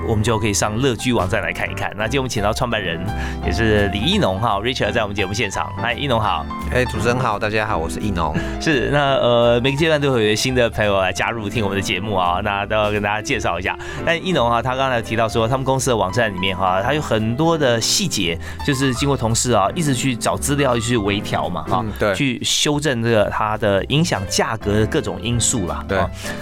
[0.06, 1.90] 我们就可以上乐居网站来看一看。
[1.96, 3.00] 那今天我们请到创办人
[3.44, 5.72] 也是李一农哈，Richard 在我们节目现场。
[5.76, 6.44] 嗨，一农好。
[6.72, 8.34] 哎，主持人好，大家好，我是一农。
[8.60, 13.76] 是，那呃，每个阶段都会有新的朋友来加入听我们的节目啊，那都要跟大家介绍一下。
[14.04, 25.84] 但一农哈，他刚才提到说，他们公司的网站里面哈，他有很多的细节，就是经过同事啊，一直去找资料去微调嘛，哈，对，去修正这个它的影响价格的各种因素啦。
[25.88, 25.98] 对，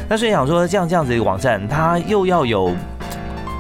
[0.09, 2.75] 那所以想说，这样这样子一个网站，它又要有。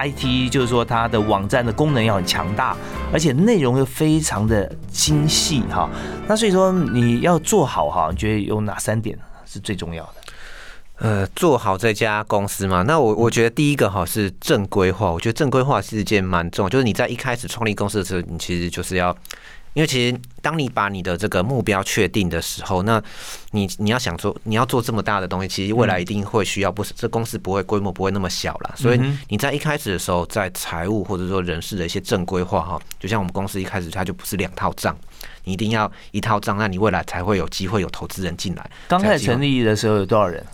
[0.02, 2.76] IT 就是说，它的网站的功能要很强大，
[3.12, 5.88] 而且内容又非常的精细哈。
[6.26, 10.14] 那所以说，你要做好哈，你觉得有哪三点是最重要的？
[10.98, 15.10] 呃，做好这家公司嘛，那我我觉得第一个哈是正规化。
[15.10, 19.16] 我觉得正规化是一件蛮重，就是你在一开始创立公司的时候，你其实就是要。
[19.74, 23.02] 因为其实，当你把你的这个目标确定的时候，那
[23.52, 28.74] 你你要想做，你要做这么大的东西，其实未来一定会需要，不是这公司不会规模不会那么小了。
[28.76, 34.94] 所以你在一开始的时候，在财务或者说人事的一些正规化哈，就像我们公司一开始它就不是两套账，
[35.44, 38.70] 你一定要一套账，那你未来才会有机会有投资人进来。
[38.88, 40.44] 刚开始成立的时候有多少人？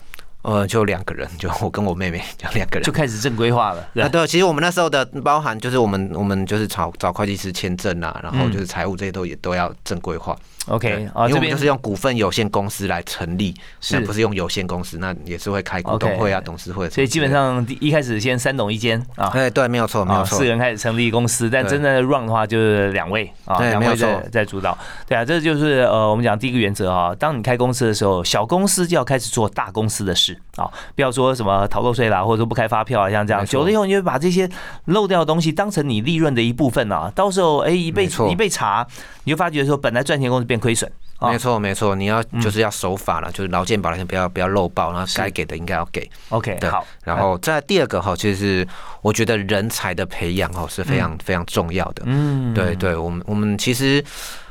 [0.48, 3.86] 呃，就两个人，就我跟我妹妹，就两个人就开始正规化了。
[4.02, 10.34] 啊，对，其实我们那时候的包含就是我们我们就是找找会计师签证啊，然后就是财务这些都也都要正规化。
[10.68, 14.98] OK，啊，这边就是用股份有限公司来成立，是不是用有限公司？
[14.98, 16.88] 那也是会开股东会啊、董事会。
[16.90, 24.76] 所以基本上一开始先三董一间啊，哎，对，没有错，没有错，四人开始成立公司，但真正的 run 的话就是两位啊，两位在在主导。
[25.06, 34.48] 对啊，这就是呃，我们讲第一个原则啊，当你开公司的时候，小公司就要开始做大公司的事啊，不要说什么逃漏税啦，或者说不开发票啊，像这样，久了以后你就把这些
[34.86, 38.86] 漏掉的东西当成你利润的一部分啊，到时候哎一被一被查，
[39.24, 40.90] 你就发觉说本来赚钱公司变亏损。
[41.20, 46.08] 没错，没错，你要就是要守法了，就是劳健保那些不要不要漏报，然后该给的应该要给。
[46.28, 46.86] OK，好。
[47.02, 48.66] 然后再第二个哈，其实
[49.02, 52.02] 我觉得人才的培养哈是非常非常重要的。
[52.06, 54.04] 嗯，对对，我们我们其实。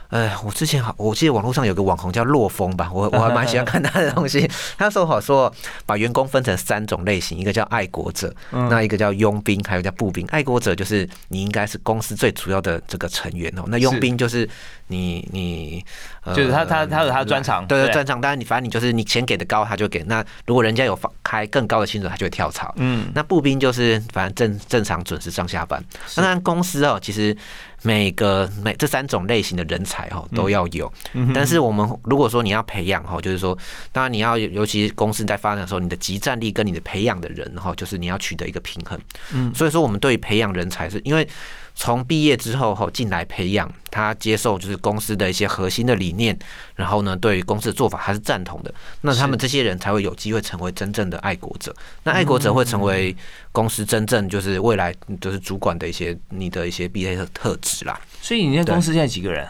[0.10, 4.50] 哎，我之前好，我记得网络上有个网红叫洛风吧，我我还蛮喜欢看他的东西。
[4.78, 5.54] 他说好说，
[5.86, 10.26] 把员工分成三种类型，一个叫爱国者，那一个叫佣兵，还有叫步兵。
[10.28, 14.48] 爱国者就是你应该是公司最主要的这个成员哦，那佣兵就是
[14.88, 15.84] 你你，
[16.28, 18.22] 就是他他他有他的专长，对对专长。
[18.22, 20.04] 当然你反正你就是你钱给的高，他就给。
[20.04, 22.74] 那如果人家有放开更高的薪水，他就会跳槽。
[22.78, 25.84] 嗯，那步兵就是反正正正常准时上下班。
[26.16, 27.36] 当然公司哦，其实。
[27.84, 30.92] 每个每这三种类型的人才哈都要有，
[31.34, 33.58] 但是我们如果说你要培养哈，就是说，
[33.92, 39.00] 当然你要尤其公司在发展的时候，你的集战力跟你的培养的人哈，就是你要取得一个平衡。
[39.34, 41.28] 嗯，所以说我们对于培养人才是因为。
[41.80, 46.38] 从毕业之后后进来培养他接受就是公司的一些核心的理念，
[46.76, 51.74] 然后呢对于公司的做法还是赞同的，那他们这些人才会有机会成为真正的爱国者。
[52.04, 53.16] 那爱国者会成为
[53.52, 58.00] 公司真正就是未来就是主管的一些你的一些必备的特质啦。
[58.22, 59.48] 所以你那公司现在几个人？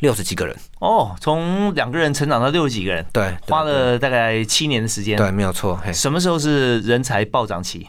[0.00, 5.16] 六十几个人哦，从两个人成长到六十几个人，对，花了大概七年的时间。
[5.16, 5.80] 对，没有错。
[5.90, 7.86] 什么时候是人才暴涨期？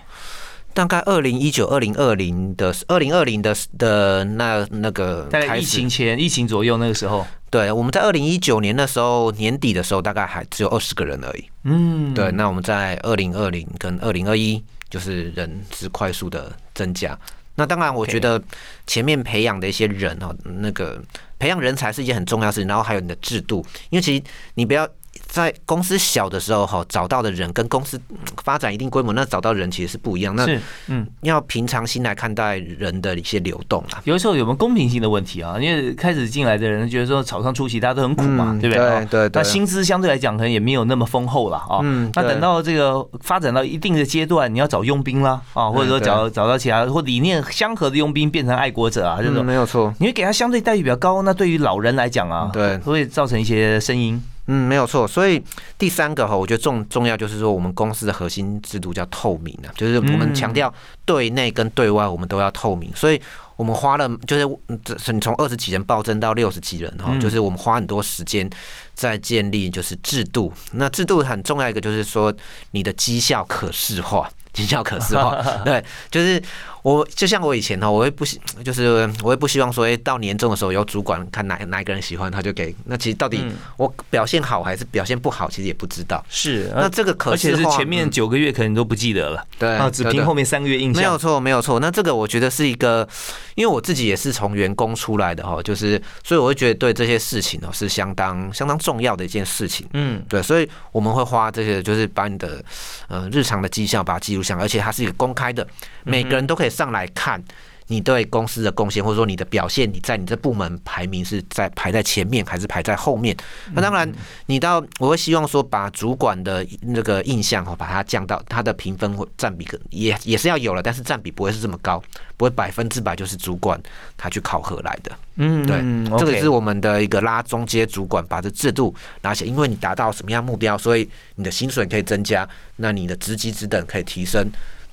[0.74, 11.46] 大概二零一九、二零二零的二零二零的的那那个，大概疫情前、疫情左右那个时候，对，我们在二零一九年的时候年底的时候，大概还只有二十个人而已。
[11.64, 17.18] 嗯，对，那我们在二零二零跟二零二一，就是人是快速的增加。
[17.56, 18.40] 那当然，我觉得
[18.86, 21.02] 前面培养的一些人哦，那个
[21.40, 24.88] 培养人才是一件很重要的事情，然后还有你的制度，因为其实你不要。
[25.28, 28.00] 在公司小的时候，哈，找到的人跟公司
[28.44, 30.36] 发展一定规模，那找到人其实是不一样。
[30.36, 30.48] 那
[30.88, 34.02] 嗯，要平常心来看待人的一些流动啊。
[34.04, 35.58] 有的时候有没有公平性的问题啊？
[35.60, 39.06] 因为开始进来的人觉得说草上出席，大家都很苦嘛，对不对？
[39.06, 39.42] 对对。
[39.42, 41.80] 那薪资相对来讲可能也没有那么丰厚了啊。
[41.84, 42.10] 嗯。
[42.16, 49.94] 那等到这个发展到一定的阶段，你要找佣兵啦啊，或者说找找到其他或理念相合的佣兵，变成爱国者啊，这种没有错。
[50.00, 54.22] 你会给他相对待遇比较高，那对于老人来讲啊，对，会造成一些声音。
[54.48, 55.08] 嗯，没有错。
[55.08, 55.42] 所以
[55.78, 60.74] 第三个哈，我觉得重重要就是说，我们公司的核心制度叫透明啊，就是我们强调
[61.06, 62.92] 对内跟对外我们都要透明。
[62.96, 63.22] 所以
[63.56, 68.50] 我们花了就是这你从二十几人暴增到六十几人哈，就是我们花很多时间
[68.94, 70.52] 在建立就是制度。
[70.72, 72.34] 那制度很重要一个就是说
[72.72, 74.30] 你的绩效可视化。
[74.54, 76.42] 绩效可视化， 对，就是
[76.84, 82.74] 我就像我以前呢，我也不希，就是我也不希望说，哎，到年终的时候有主管看哪哪一个人喜欢，他就给。
[82.86, 83.44] 那其实到底
[83.78, 86.24] 我表现好还是表现不好，其实也不知道。
[86.30, 91.02] 是，那这个可视化，而且是前面九个月可能都不记得了，对啊，只凭后面三个月印象。
[91.02, 91.80] 没有错，没有错。
[91.80, 93.08] 那这个我觉得是一个，
[93.56, 99.88] 因为我自己也是从员工出来的哈，就是所以我会觉得对这些事情哦是相当相当重要的一件事情。
[99.94, 102.64] 嗯，对，所以我们会花这些，就是把你的
[103.08, 104.58] 呃日常的绩效把它记录下。
[104.58, 105.66] 而且它是一个公开的，
[106.04, 107.42] 每个人都可以上来看
[107.90, 113.34] 你对公司的贡献，或者说你的表现，你在你这部门排名是在排在前面还是排在后面？
[113.72, 114.12] 那当然，
[114.48, 122.04] 你到我会希望说把主管的那个印象哈，把它降到他的评分或占比也也是要有了，但是占比不会是这么高，
[122.36, 123.82] 不会百分之百就是主管
[124.18, 125.12] 他去考核来的。
[125.38, 125.78] 嗯，对，
[126.20, 134.46] 这个是我们的一个拉中阶主管把这制度拿起来，因为你达到什么样目标，所以你的薪水可以增加，那你的职级职等可以提升。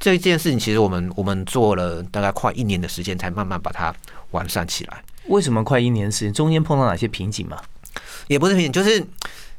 [0.04, 3.90] 这一件事情其实我们我们做了大概快一年的时间，才慢慢把它
[4.32, 5.02] 完善起来。
[5.28, 6.34] 为什么快一年时间？
[6.34, 7.56] 中间碰到哪些瓶颈吗？
[8.26, 9.02] 也不是瓶颈，就是。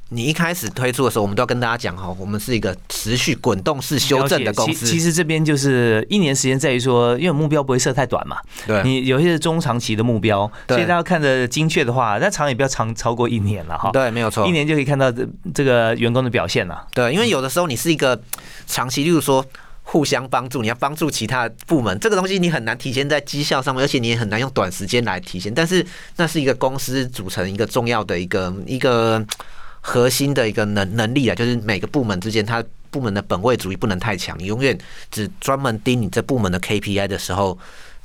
[0.09, 4.85] 你一开始推出的时候，我们都要跟大家讲哈，我们是一个持续滚动式修正的公司。
[4.85, 8.37] 其实这边就是一年时间，在于说，因为目标不会设太短嘛。
[8.67, 8.83] 对。
[8.83, 13.89] 你有些是中长期的目标，所以大家看的精确的话，那长也不要长超过一年了哈。
[13.91, 14.47] 对，没有错。
[14.47, 16.85] 一年就可以看到这这个员工的表现了。
[16.93, 18.21] 对，因为有的时候你是一个
[18.67, 19.43] 长期，例如说
[19.85, 25.53] 互相帮助，你要帮助其他部门，这个东西你很难体现在绩效上面，而且你也很难用短时间来体现。
[25.53, 25.85] 但是
[26.17, 29.25] 那是一个公司组成一个重要的一个一个。
[29.87, 34.35] 核心的一个能能力啊，就是每个部门之间，它部门的本位主义不能太强。
[34.39, 34.75] 你永远
[35.11, 37.55] 只专门盯你这部门的 KPI 的时候。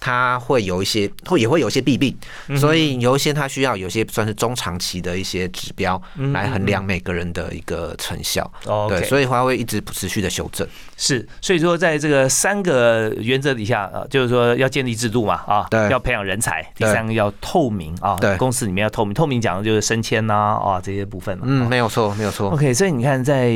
[0.01, 2.17] 它会有一些，会也会有一些弊病，
[2.59, 6.01] 所以有一些它需要有些算是中长期的一些指标
[6.33, 8.51] 来衡量每个人的一个成效。
[8.89, 10.67] 对，所以它会一直持续的修正。
[10.97, 21.45] 是，所以说在这个三个原则底下啊，就是说要建立制度嘛，啊，对，要培养人才，第三个要透明啊，对，公司里面要透明，透明讲的就是升迁呐啊这些部分嘛。
[21.47, 22.49] 嗯，没有错，没有错。
[22.51, 23.53] OK，所以你看在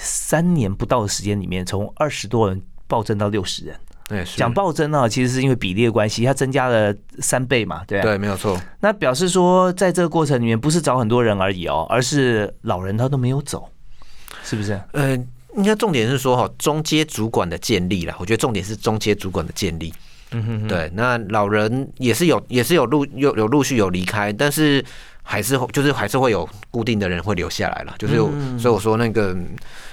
[0.00, 3.76] 三年不到的时间里面，从二十多人暴增到六十人。
[4.36, 8.60] 讲暴增啊，其实是因为比例的关系，它增加了三倍嘛，对对，没有错。
[8.80, 13.68] 那表示说，在这个过程里面，不是找很多人而已哦，而是老人他都没有走，
[14.44, 14.80] 是不是？
[14.92, 15.16] 呃，
[15.56, 18.14] 应该重点是说哈，中阶主管的建立啦。
[18.18, 19.92] 我觉得重点是中阶主管的建立。
[20.32, 20.90] 嗯哼，对。
[20.94, 24.84] 那老人也是有，也是有陆有有陆续有离开，但是
[25.22, 27.94] 还是就是还是会有固定的人会留下来了。
[27.98, 28.16] 就是
[28.58, 29.36] 所以我说那个。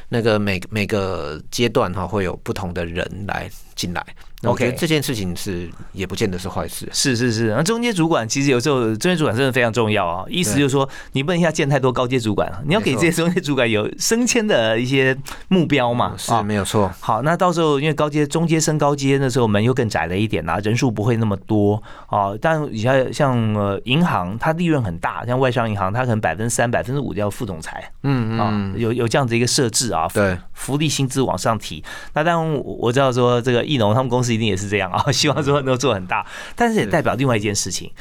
[0.10, 4.06] 那个每每个阶段哈会有不同的人来进来。
[4.44, 6.88] ，OK，这件事情是也不见得是坏事。
[6.92, 15.16] 是是是，那中间主管其实有时候中间主管真的非常重要啊，意思就是说你不能一下见太多高阶主管，你要给这些中间主管有升迁的一些
[15.50, 16.92] 目标嘛，是没有错。
[17.00, 22.34] 好，那到时候因为高阶中阶升高阶那时候门又更窄了一点啦，人数不会那么多啊。
[22.42, 30.00] 但你像像呃银行，它利润很大，像外商银行，它可能百分之三、百分之五叫副总裁，嗯嗯啊，有有这样子一个设置啊。
[30.00, 37.92] 啊，对，福利薪资往上提，那当然我知道说这个易农他们公司一定也是这样啊， 希望说能够做很大，但是也代表另外一件事情，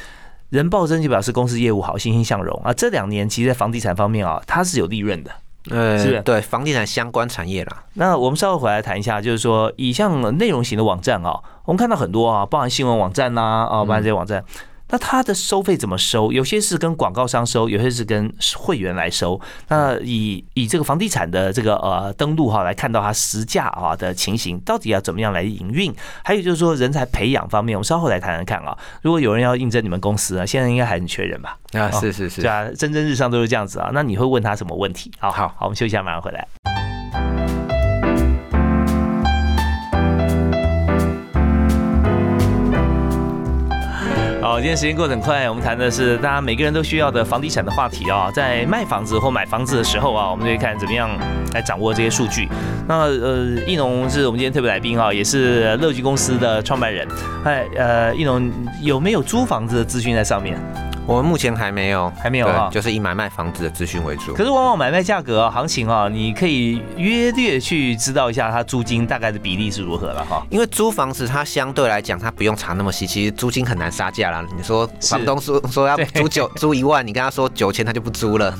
[0.50, 2.72] 人暴增就表示公司业务好，欣欣向荣啊。
[2.72, 5.30] 这两年其实，在房地产方面啊，它是有利润的，
[5.70, 7.84] 呃，是对房地产相关产业啦。
[7.94, 14.44] 那我们稍后回来谈一下，就是说以像内容型的网站啊，我们看到很多啊，包含新闻网站呐啊，包含这些网站。
[14.90, 16.33] 那它的收费怎么收？
[16.33, 19.40] 有些是跟广告商收，有些是跟会员来收。
[19.68, 25.94] 那以以这个房地产的这个呃登录哈来看到它实价啊的情形，到底要怎么样来营运？
[26.24, 28.77] 还有就是说人才培养方面，我们稍后来谈谈看啊。
[29.03, 31.59] 如果有人要应征你们公司啊，现在应该还很缺人吧？
[31.72, 33.90] 啊，是是是，对啊，蒸蒸日上都是这样子啊。
[33.92, 35.12] 那你会问他什么问题？
[35.18, 36.46] 好好好，我们休息一下，马上回来。
[44.60, 48.28] 今天时间过得很快，我们谈的是大家每个人都需要的房地产的话题啊。
[48.34, 51.08] 在卖房子或买房子的时候啊，我们就会看怎么样
[51.54, 52.48] 来掌握这些数据。
[52.88, 57.06] 那呃，易农是我们今天特别来宾啊，也是乐居公司的创办人。
[57.44, 58.50] 哎，呃，易农
[58.82, 60.58] 有没有租房子的资讯在上面？
[61.08, 64.34] 我们目前还没有，还没有啊，就是以买卖房子的资讯为主。
[64.34, 70.46] 可是往往买卖价格行情啊，你可以约略去知道一下它租金大概的比例是如何了哈。
[70.50, 74.44] 因为租房子它相对来讲它不用查那么细，其实租金很难杀价啦。
[74.54, 78.54] 你说房东说说要租九租一万，你跟他说九千他就不租了。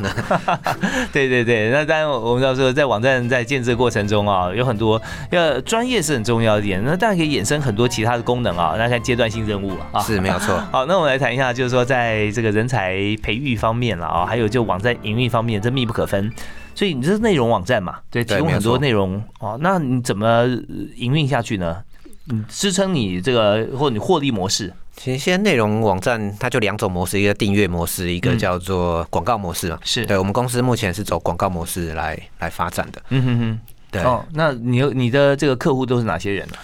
[1.12, 4.98] 对对对，那当然我们要说在网站在建设过程中啊，有很多
[5.30, 10.58] 要专业是很重要一点，那当然可以衍生很多其他的功能啊，那看阶段性任务啊，是没有错。
[10.72, 16.33] 好，那我们来谈一下，就是说在这个人才培育方面了啊，还有就网站营运方面，这密不可分。
[16.72, 17.98] 所以你这是内容网站嘛？
[18.09, 19.59] 对，提供很多内容哦。
[19.61, 20.47] 那你怎么
[20.95, 21.82] 营运下去呢？
[22.30, 24.72] 嗯，支撑你这个或你获利模式？
[24.95, 29.76] 其实现在内容网站它就两种模式，一个订阅模式，一个叫做广告模式嘛。
[29.82, 33.03] 是对我们公司目前是走广告模式来来发展的。
[33.09, 33.61] 嗯哼哼，
[33.91, 34.03] 对。
[34.03, 36.55] 哦，那你你的这个客户都是哪些人呢？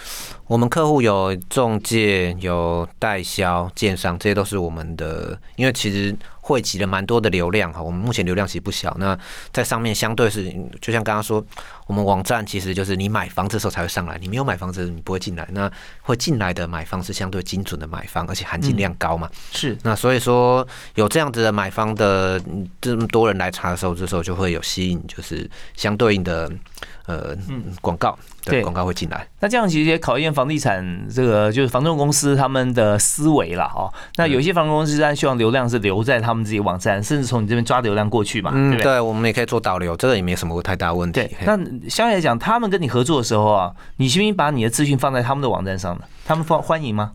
[0.47, 5.35] 我们客户有中介、有代销、建商，这些都是我们的。
[5.55, 8.95] 因为其实汇集了蛮多的流量哈，我们目前流量其实不小。
[8.99, 9.17] 那
[9.51, 11.43] 在上面相对是，就像刚刚说，
[11.87, 15.47] 我们网站其实就是你买房子的时候才会上来，你没有买房子你不会进来。
[15.51, 15.71] 那
[16.01, 19.29] 会进来的买方是相对精准的买方，而且含金量高嘛。
[19.51, 19.77] 是。
[19.83, 22.41] 那所以说有这样子的买方的
[22.81, 26.51] 这么多人来查的时候，这时候就会有吸引，就是相对应的。
[27.07, 27.37] 呃，
[27.81, 33.93] 广告对广告会进来，那这样其实也考验房地产这个就是房仲公司他们的思维了哦。
[34.15, 38.81] 那有些房仲公司然希望流量是留在他们自己网站，甚至从你这边抓流量过去嘛，对不对？
[38.81, 41.21] 对，我们也可以做导流，这个也没什么太大问题。
[41.21, 41.55] 对，那
[41.89, 46.03] 相对来讲，他们跟你合作的时候啊，你是不是把你的资讯放在他们的网站上呢？
[46.25, 47.13] 他们欢欢迎吗？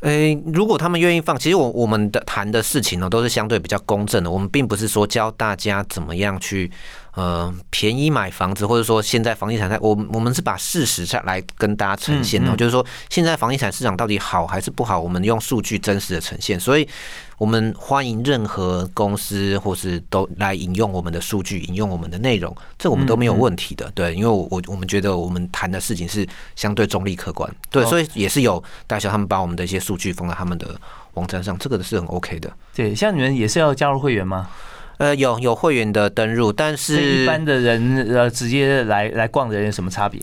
[0.00, 4.30] 诶，如果他们愿意放，其实我我们的谈的事情呢，都是相对比较公正的。
[4.30, 6.70] 我们并不是说教大家怎么样去。
[7.18, 16.88] 呃，便宜买房子，或者说现在房地产在，我我们是把事实上来跟大家呈现的，就是说现在房地产市场到底好还是不好，我们用数据真实的呈现，所以
[17.36, 30.80] 我们欢迎任何公司或是都来引用我们的数据，引用我们的内容，这我们都没有问题的，对，因为我我我们觉得我们谈的事情是相对中立客观，对，所以也是有大小他们把我们的一些数据放在他们的
[31.14, 32.48] 网站上，这个是很 OK 的。
[32.76, 34.48] 对，像你们也是要加入会员吗？
[34.98, 40.20] 呃，有有会员的登入，但是一般的人呃，直接来来逛的人有什么差别？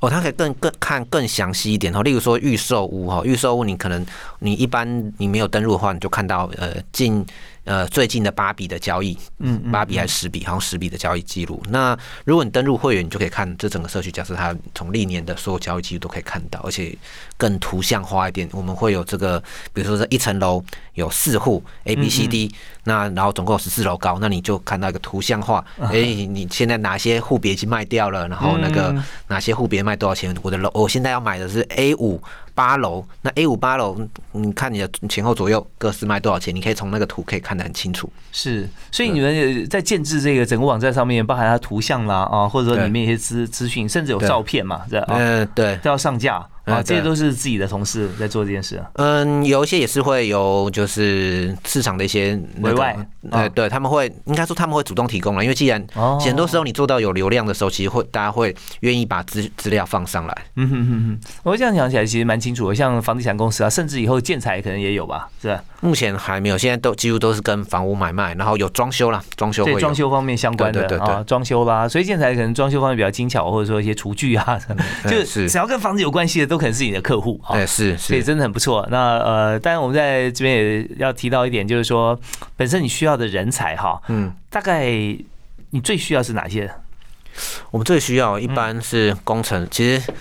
[0.00, 2.02] 哦，他可以更更看更详细一点哦。
[2.02, 4.04] 例如说预售屋哈，预售屋你可能
[4.40, 7.24] 你一般你没有登入的话，你就看到呃近。
[7.66, 11.60] 呃，最近的八笔的交易，嗯，八笔还是十笔，好像十笔的交易记录。
[11.68, 16.96] 那如果你登录会员，你就可以看这整个社区，假设它从历年的所有交易记录都可以看到，而且
[17.36, 18.48] 更图像化一点。
[18.52, 20.64] 我们会有这个，比如说这一层楼
[20.96, 22.52] 有四户 A、B、C、D，
[22.84, 25.64] 那然后总共十四楼高，那你就看到一个图像化。
[25.78, 28.28] 哎，你现在哪些户别已经卖掉了？
[28.28, 28.94] 然后那个
[29.28, 30.34] 哪些户别卖多少钱？
[30.42, 32.20] 我的楼，我现在要买的是 A 五。
[32.56, 33.98] 八楼，那 A 五八楼，
[34.32, 36.56] 你看你的前后左右各是卖多少钱？
[36.56, 38.10] 你可以从那个图可以看得很清楚。
[38.32, 46.42] 是，所以你们在建制这个整个网站上面，包含它图像啦啊，或者说里面一些资资讯，甚至有照片嘛，这嗯，对，都要上架。
[46.66, 48.82] 啊，这些都是自己的同事在做这件事。
[48.94, 52.96] 嗯，有一些也是会有，就是市场的一些委外，
[53.30, 55.84] 呃，对他们会应该说他们会主动提供了，因为既然
[56.20, 60.36] 很多时候你做到有流量的时候，其实会大家会愿意把资资料放上来。
[60.56, 65.62] 嗯哼哼哼，我这样想起来其实蛮清楚的，像房地产公司啊，甚至以后建材可能也有吧，是吧？
[65.80, 74.58] 目前还没有，现在都几乎都是跟房屋买卖，然后有装修啦，装修对装修方面相关的啊，装修啦，所以建材可能装修方面比较精巧，或者说一些厨具啊，
[75.08, 75.48] 就是。
[75.48, 77.40] 只要跟房子有关系的，都可能是你的客户。
[77.50, 78.86] 对，是，所以真的很不错。
[78.90, 82.18] 那呃，当然我们在这边也要提到一点，就是说，
[82.56, 84.86] 本身你需要的人才哈，嗯，大概
[85.70, 86.70] 你最需要是哪些？
[87.70, 90.12] 我们最需要一般是工程，其实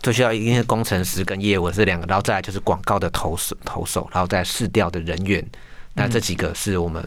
[0.00, 5.44] 最需要一定是工程师跟业务这两个，然后再来就是广告的投手投手，然后再试调的人员。
[5.94, 7.04] 那这几个是我们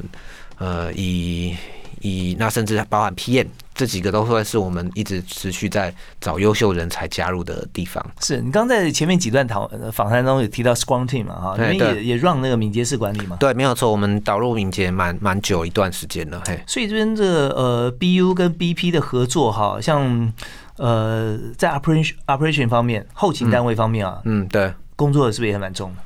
[0.57, 1.55] 呃以
[2.01, 3.47] 以那甚至包含 PM。
[3.73, 8.05] 这几个都会是我们一直持续在找优秀人才加入的地方。
[8.19, 11.35] 是你刚在前面几段讨访谈中有提到 Scrum Team 嘛？
[11.35, 13.37] 哈，你们也也让那个敏捷式管理嘛？
[13.39, 16.41] 对，没有错，我们导入敏捷蛮蛮久一段时间了。
[16.45, 20.31] 嘿，所以这边这呃 BU 跟 BP 的合作，哈，像
[20.77, 25.97] 呃在 operation operation 方面，后勤单位方面啊，嗯，对，工作是不是也蛮重的？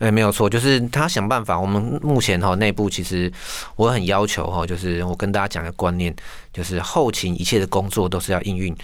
[0.00, 1.60] 哎，没有错，就是他想办法。
[1.60, 3.30] 我们目前哈内部其实
[3.76, 6.14] 我很要求哈，就是我跟大家讲的观念，
[6.54, 8.74] 就是后勤一切的工作都是要应运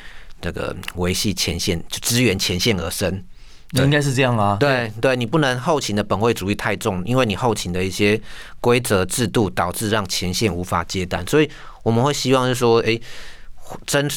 [0.42, 3.24] 这个维系前线，就支援前线而生。
[3.72, 4.58] 应该是这样啊。
[4.60, 8.20] 对对，你不能后勤的本位主义太重，因为你后勤的一些
[8.60, 11.50] 规则制度导致让前线无法接单，所以
[11.82, 13.00] 我们会希望是说，哎。
[13.86, 14.08] 真，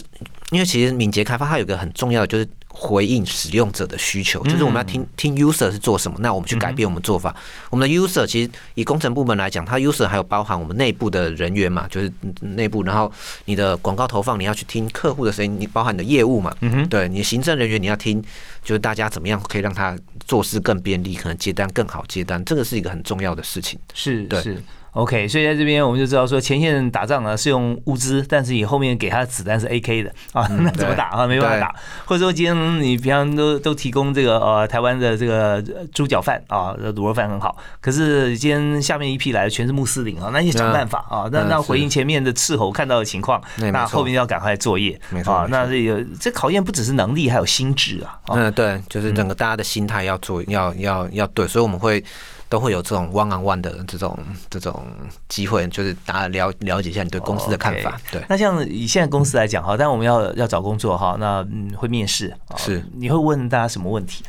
[0.51, 2.47] 因为其实敏捷开发它有一个很重要的就是。
[2.71, 7.35] 回应使用者的需求，就是我们要听听 user 是做什么，那我们去改变我们做法。
[7.69, 12.83] 我们的 user 其实以工程部门来讲，它 user 还有包含我们内部的人员嘛，就是内部。
[12.83, 13.11] 然后
[13.45, 16.55] 你的广告投放，你要去听客户的声音，你包含你的业务嘛，
[16.89, 18.23] 对，你行政人员你要听，
[18.63, 23.77] 就是大家怎么样可以让他做事更便利，可能接单更好接单，这个是一个很重要的事情。
[23.93, 24.63] 是，是。
[24.93, 31.27] OK，所以在这边我们就知道说，前线打仗呢是用物资，但是你后面给他的子弹是 AK 的啊， 那怎么打啊？
[31.27, 31.75] 没办法打。
[32.05, 35.63] 或者说今天你平常都都提供这个呃台湾的这个
[35.93, 45.45] 猪脚饭啊，卤肉饭很好，可是今天下面一批来的全是穆斯林啊，那你想办法啊，那那回应前面的斥候看到的情况，那后面要赶快作业啊。
[45.49, 48.17] 那这个这考验不只是能力，还有心智啊。
[48.29, 52.03] 嗯，对，就是整个大家的心态要做，要要要对，所以我们会。
[52.49, 54.17] 都会有这种 one on one 的这种
[54.49, 54.83] 这种
[55.27, 58.01] 机会，就是大家了了解一下你对公司的看法。
[58.11, 64.23] 对，那像以现在公司来讲哈，但我们要要找工作哈，那嗯会面试是，你会问大家什么问题？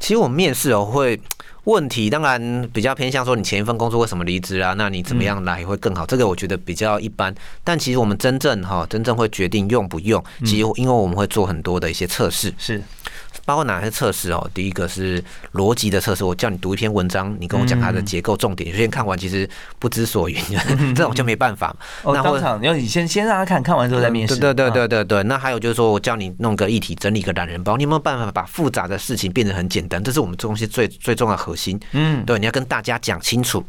[0.00, 1.20] 其实我们面试哦会
[1.64, 4.74] 问题，当然比较偏向说你前一份工作为什么离职啊？
[4.76, 6.04] 那你怎么样来会更好？
[6.04, 7.32] 这个我觉得比较一般。
[7.62, 12.52] 但其实我们真正哈真正会决定用不用，其实因为我们会做很多的一些测试。
[12.58, 12.82] 是。
[13.44, 14.50] 包括哪些测试哦？
[14.54, 15.22] 第一个是
[15.54, 18.68] 逻辑的测试，我叫你读一篇文章，你跟我讲它的结构重点。
[18.70, 20.36] 有些人看完其实不知所云，
[20.94, 21.74] 这种就没办法。
[22.04, 24.36] 那当场要你先先让他看看完之后再面试。
[24.36, 25.22] 对对对对对对。
[25.24, 30.02] 那还有就是说我叫你弄个议题，整理个懒人包，你有没有办法把复杂的事情变得很简单？
[30.02, 31.78] 这是我们这东西最最重要的核心。
[31.92, 33.64] 嗯，对，你要跟大家讲清楚。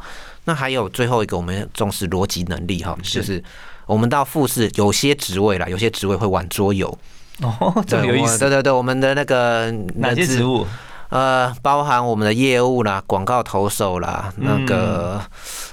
[0.46, 3.42] 那还有最后一个，我们重视逻辑能力哈，就是
[3.86, 6.98] 我们到复试有些职位啦，有些职位会玩桌游。
[7.42, 8.38] 哦，这么有意思。
[8.38, 10.68] 对对对，我们的那个哪些职务？
[11.10, 15.22] 呃，包含我们的业务啦、广告投手啦、那个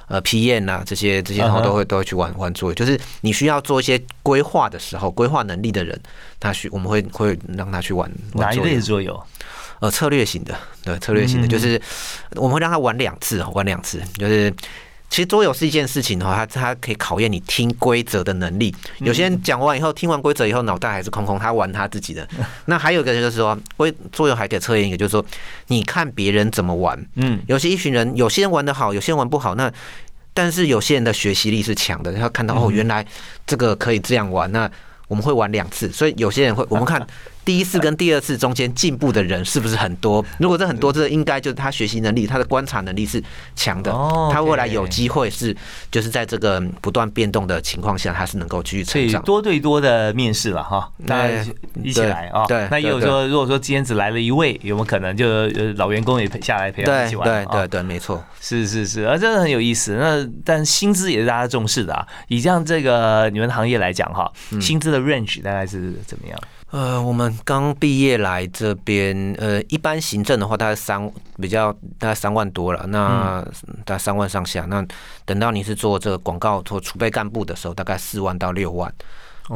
[0.07, 2.75] 呃批验啦，这些这些然后都会都会去玩玩作业。
[2.75, 5.99] 就是你需要做一些规划的时候，规划能力的人，
[6.39, 9.19] 他需我们会会让他去玩哪一类桌游？
[9.81, 10.55] 呃，策略型的，
[10.85, 11.81] 对，策略型的，就是
[12.37, 14.53] 我们会让他玩两次，玩两次，就是。
[15.11, 18.73] 其实桌游是一件事情的话，它它可以考验你听规则的能力。
[19.01, 22.27] 有些人讲完以后，听完规则以后，脑袋还是空空，他玩他自己的。
[22.67, 25.25] 那还有一个就是说，规桌游还可以测验一个，就是说，
[25.67, 26.97] 你看别人怎么玩。
[27.17, 29.57] 嗯，有些一群人，有些人玩的好，有些人玩不好。
[29.57, 29.71] 那
[30.33, 33.05] 但是有些人的学习力是强的，他看到哦，原来
[33.45, 34.51] 这个可以这样玩。
[34.53, 34.71] 那
[35.09, 37.05] 我们会玩两次，所以有些人会我们看。
[37.51, 40.25] 第一次跟第二次中间进步的人是不是很多？
[40.39, 43.21] 如果这很多，这应该就是他学习能力、他的观察能力是
[43.57, 43.91] 强的。
[43.91, 45.55] 哦，他未来有机会是
[45.91, 49.21] 就是在这个不断变动的情况下，他是能够继续成长。
[49.25, 51.29] 多对多的面试了哈，那
[51.83, 52.47] 一起来啊。
[52.47, 57.29] 对，那也有说，如果说今天只来了一位，有没有可能就老员工也陪下来陪他一起玩？
[57.29, 59.97] 对对对，没错，是是是，啊，真的很有意思。
[59.97, 62.07] 那但薪资也是大家重视的啊。
[62.29, 64.31] 以这样这个你们行业来讲哈，
[64.61, 66.39] 薪资的 range 大概是怎么样？
[66.71, 73.45] 呃，我们刚毕业来这边，呃，一般行政的话，大概三比较大概三万多了，那
[73.85, 74.65] 大概三万上下。
[74.67, 74.87] 那
[75.25, 78.93] 等到你是做这个广告做储备干部的时候，大概四万到六万。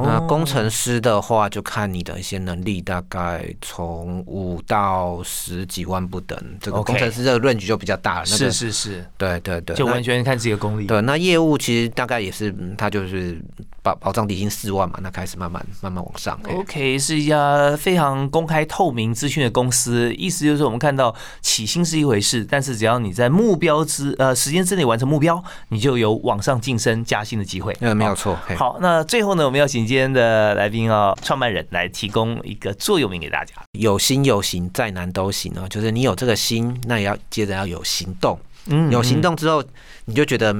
[0.03, 6.37] 那工程师的话，就看你的一些能力，大概从五到十几万不等。
[6.61, 8.27] 这个工程师这个 range 就比较大了。
[8.27, 10.87] 是是是，对对对，就完全看自己的功力。
[10.87, 13.41] 对，那业务其实大概也是，他就是
[13.83, 16.37] 保保障底薪四万嘛，那开始慢慢慢慢往上。
[16.43, 27.73] OK，是一家非常公开透明资讯的公司，意思就是我们看到起薪是一回事，但是只要你在目标之呃时间之内完成目标，你就有往上晋升加薪的机会。
[27.79, 28.37] 嗯，没有错。
[28.57, 29.84] 好，那最后呢，我们要请。
[29.87, 35.69] 今天的来宾哦，创办人来提供一个座右铭给大家：有心有行，再难都行哦。
[35.69, 38.39] 就是你有这个心，那也要接着要有行动。
[38.67, 39.63] 嗯，有行动之后，
[40.07, 40.55] 你就觉得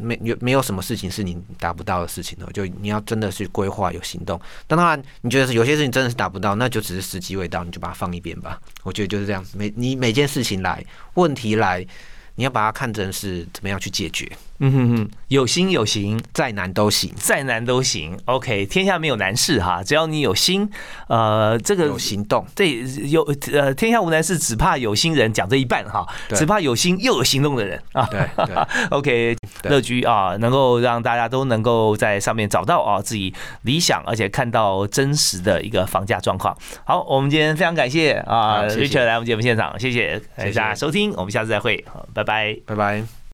[0.00, 2.50] 没有没有什么事情是你达不到的事情了。
[2.52, 4.40] 就你要真的去规划，有行动。
[4.66, 8.60] 当然，你觉得有些事情真的是达不到，那就只是时机未到，你就把它放一边吧。
[8.82, 9.44] 我觉得就是这样。
[9.54, 11.86] 每你每件事情来，问题来，
[12.34, 14.28] 你要把它看成是怎么样去解决。
[14.58, 18.18] 嗯哼哼，有心有行，再难都行，再难都行。
[18.24, 20.68] OK，天下没有难事哈，只要你有心，
[21.08, 25.32] 呃，这个有行动，对，有呃，天下无难事，只怕有心人。
[25.36, 28.08] 讲这一半哈，只怕有心又有行动的人啊。
[28.10, 28.26] 对，
[28.88, 36.56] OK，乐居啊，能够让大家都能够在上面找到啊自己理想，而且看到真实的一个房价状况。
[36.84, 43.15] 好，我们今天非常感谢啊，Richard 来我们节目现场，谢谢大家收听，我们下次再会，好，拜拜，拜拜。